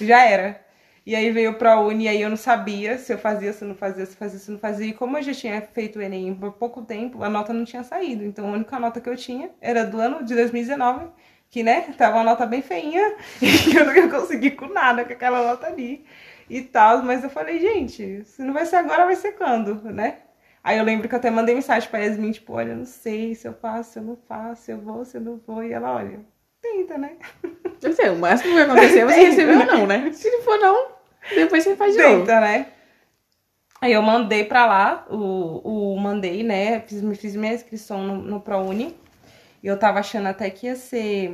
[0.00, 0.60] já era.
[1.04, 3.68] E aí veio pra Uni, e aí eu não sabia se eu fazia, se eu
[3.68, 4.86] não fazia, se fazia, se eu não fazia.
[4.86, 7.82] E como eu já tinha feito o Enem por pouco tempo, a nota não tinha
[7.82, 8.24] saído.
[8.24, 11.06] Então a única nota que eu tinha era do ano de 2019,
[11.50, 15.12] que, né, tava uma nota bem feinha, e eu não ia conseguir com nada com
[15.12, 16.04] aquela nota ali
[16.48, 17.02] e tal.
[17.02, 20.18] Mas eu falei, gente, se não vai ser agora, vai ser quando, né?
[20.64, 23.34] Aí eu lembro que eu até mandei mensagem pra Yasmin, tipo, olha, eu não sei
[23.34, 25.64] se eu faço, se eu não faço, se eu vou, se eu não vou.
[25.64, 26.20] E ela, olha,
[26.60, 27.16] tenta, né?
[27.82, 30.10] Eu sei, o máximo que vai acontecer é você receber ou não, né?
[30.14, 30.91] Se não for não,
[31.34, 32.26] depois você faz de tenta, novo.
[32.26, 32.66] Né?
[33.80, 36.80] Aí eu mandei pra lá, o, o mandei, né?
[36.80, 38.96] Fiz, fiz minha inscrição no, no ProUni.
[39.62, 41.32] E eu tava achando até que ia ser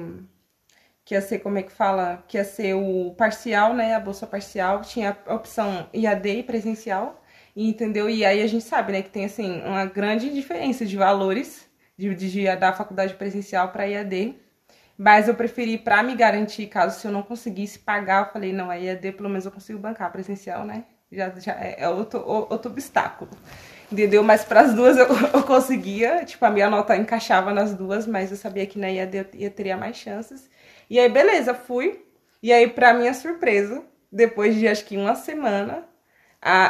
[1.05, 2.22] que ia ser, como é que fala?
[2.28, 3.95] Que ia ser o parcial, né?
[3.95, 4.82] A bolsa parcial.
[4.82, 7.22] Tinha a opção IAD e presencial.
[7.57, 8.11] Entendeu?
[8.11, 11.66] E aí a gente sabe, né, que tem, assim, uma grande diferença de valores
[11.97, 14.36] de, de da faculdade presencial para IAD.
[14.99, 18.68] Mas eu preferi, para me garantir, caso se eu não conseguisse pagar, eu falei, não,
[18.68, 20.84] a IAD pelo menos eu consigo bancar presencial, né?
[21.11, 23.30] Já, já é, é outro, outro obstáculo.
[23.90, 24.24] Entendeu?
[24.24, 28.32] Mas para as duas eu, eu conseguia, tipo, a minha nota encaixava nas duas, mas
[28.32, 30.51] eu sabia que na IAD eu, eu teria mais chances.
[30.90, 32.05] E aí, beleza, fui.
[32.42, 35.84] E aí, pra minha surpresa, depois de acho que uma semana,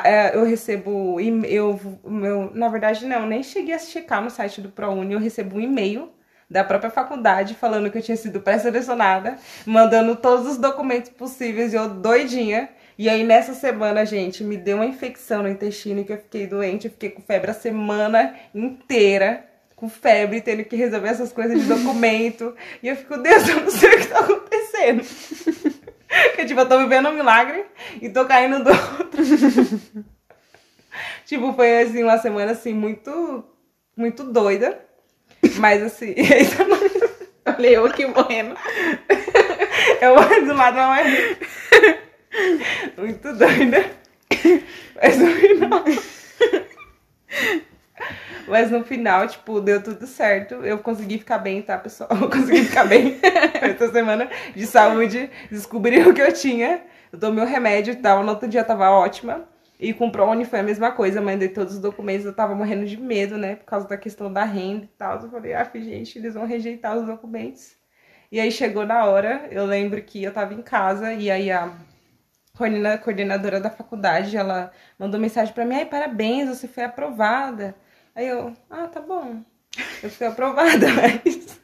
[0.05, 4.71] é, eu recebo eu, meu, na verdade não, nem cheguei a checar no site do
[4.71, 6.11] ProUni, eu recebo um e-mail
[6.51, 9.37] da própria faculdade falando que eu tinha sido pré-selecionada,
[9.67, 12.69] mandando todos os documentos possíveis e eu doidinha.
[12.97, 16.87] E aí nessa semana, gente, me deu uma infecção no intestino que eu fiquei doente,
[16.87, 21.69] eu fiquei com febre a semana inteira com febre, tendo que resolver essas coisas de
[21.69, 22.55] documento.
[22.83, 25.05] e eu fico, Deus, eu não sei o que tá acontecendo.
[26.09, 27.65] Porque, tipo, eu tô vivendo um milagre
[28.03, 29.23] e tô caindo do outro.
[31.25, 33.45] tipo, foi, assim, uma semana, assim, muito,
[33.97, 34.88] muito doida.
[35.59, 36.15] Mas, assim...
[37.47, 38.55] Olha eu aqui morrendo.
[40.01, 41.39] eu morro do lado, mas...
[42.97, 43.91] muito doida.
[45.01, 45.85] Mas no final...
[48.49, 50.55] Mas no final, tipo, deu tudo certo.
[50.55, 52.09] Eu consegui ficar bem, tá, pessoal?
[52.11, 53.19] Eu consegui ficar bem
[53.61, 55.31] essa semana de saúde.
[55.51, 56.83] Descobri o que eu tinha.
[57.13, 58.21] Eu tomei o remédio, tá?
[58.23, 59.47] no outro dia tava ótima.
[59.79, 62.85] E com o ProUni foi a mesma coisa, mandei todos os documentos, eu tava morrendo
[62.85, 63.55] de medo, né?
[63.55, 65.21] Por causa da questão da renda e tal.
[65.21, 67.77] Eu falei, ah, gente, eles vão rejeitar os documentos.
[68.31, 71.73] E aí chegou na hora, eu lembro que eu tava em casa e aí a
[73.03, 77.77] coordenadora da faculdade, ela mandou mensagem para mim, ai, parabéns, você foi aprovada.
[78.17, 79.43] Aí eu, ah, tá bom.
[80.03, 81.61] Eu fui aprovada, mas.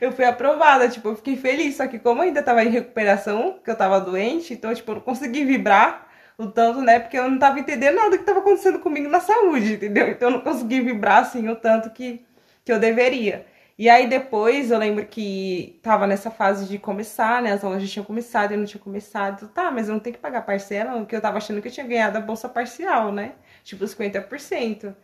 [0.00, 1.76] eu fui aprovada, tipo, eu fiquei feliz.
[1.76, 4.96] Só que como eu ainda tava em recuperação, que eu tava doente, então, tipo, eu
[4.96, 6.07] não consegui vibrar
[6.46, 7.00] tanto, né?
[7.00, 10.08] Porque eu não tava entendendo nada do que tava acontecendo comigo na saúde, entendeu?
[10.08, 12.24] Então eu não consegui vibrar assim o tanto que,
[12.64, 13.46] que eu deveria.
[13.76, 17.52] E aí depois eu lembro que tava nessa fase de começar, né?
[17.52, 19.48] As aulas já tinham começado, eu não tinha começado.
[19.48, 21.86] Tá, mas eu não tenho que pagar parcela, porque eu tava achando que eu tinha
[21.86, 23.34] ganhado a bolsa parcial, né?
[23.68, 24.94] tipo 50%.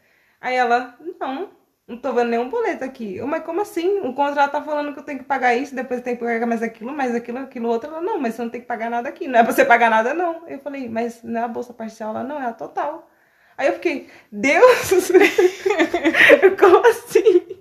[0.41, 1.51] Aí ela, não,
[1.87, 3.17] não tô vendo nenhum boleto aqui.
[3.17, 4.01] Eu, mas como assim?
[4.01, 6.63] O contrato tá falando que eu tenho que pagar isso, depois tenho que pagar mais
[6.63, 7.91] aquilo, mais aquilo, aquilo outro.
[7.91, 9.29] Ela, não, mas você não tem que pagar nada aqui.
[9.29, 10.49] Não é pra você pagar nada, não.
[10.49, 12.11] Eu falei, mas não é a bolsa parcial?
[12.11, 13.11] Ela, não, é a total.
[13.57, 15.11] Aí eu fiquei, Deus!
[16.59, 17.61] como assim?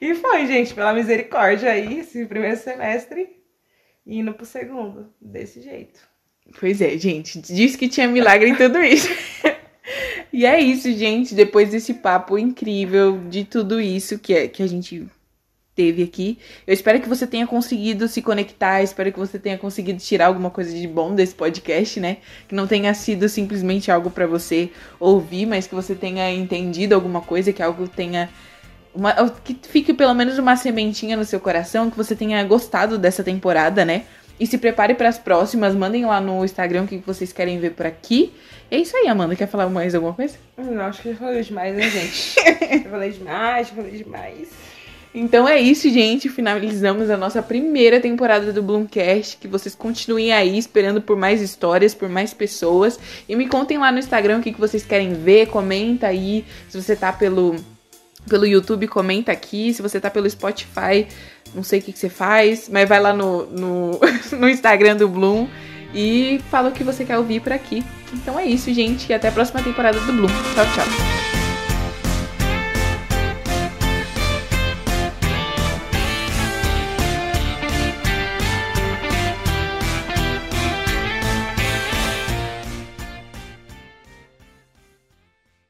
[0.00, 3.42] E foi, gente, pela misericórdia aí, esse primeiro semestre,
[4.06, 6.00] indo pro segundo, desse jeito.
[6.60, 9.08] Pois é, gente, disse que tinha milagre em tudo isso.
[10.36, 11.32] E é isso, gente.
[11.32, 15.06] Depois desse papo incrível de tudo isso que, é, que a gente
[15.76, 20.00] teve aqui, eu espero que você tenha conseguido se conectar, espero que você tenha conseguido
[20.00, 22.16] tirar alguma coisa de bom desse podcast, né?
[22.48, 27.20] Que não tenha sido simplesmente algo para você ouvir, mas que você tenha entendido alguma
[27.20, 28.28] coisa, que algo tenha
[28.92, 29.12] uma,
[29.44, 33.84] que fique pelo menos uma sementinha no seu coração, que você tenha gostado dessa temporada,
[33.84, 34.02] né?
[34.38, 35.74] E se prepare para as próximas.
[35.74, 38.32] Mandem lá no Instagram o que vocês querem ver por aqui.
[38.70, 39.36] É isso aí, Amanda.
[39.36, 40.36] Quer falar mais alguma coisa?
[40.56, 42.36] Não, acho que eu falei demais, né, gente?
[42.84, 44.48] eu falei demais, eu falei demais.
[45.14, 46.28] Então é isso, gente.
[46.28, 49.36] Finalizamos a nossa primeira temporada do Bloomcast.
[49.36, 52.98] Que vocês continuem aí esperando por mais histórias, por mais pessoas.
[53.28, 55.46] E me contem lá no Instagram o que, que vocês querem ver.
[55.46, 56.44] Comenta aí.
[56.68, 57.54] Se você tá pelo,
[58.28, 59.72] pelo YouTube, comenta aqui.
[59.72, 61.06] Se você tá pelo Spotify,
[61.54, 64.00] não sei o que, que você faz, mas vai lá no, no,
[64.38, 65.48] no Instagram do Bloom
[65.94, 67.84] e fala o que você quer ouvir por aqui.
[68.12, 69.10] Então é isso, gente.
[69.10, 70.28] E até a próxima temporada do Bloom.
[70.54, 71.33] Tchau, tchau.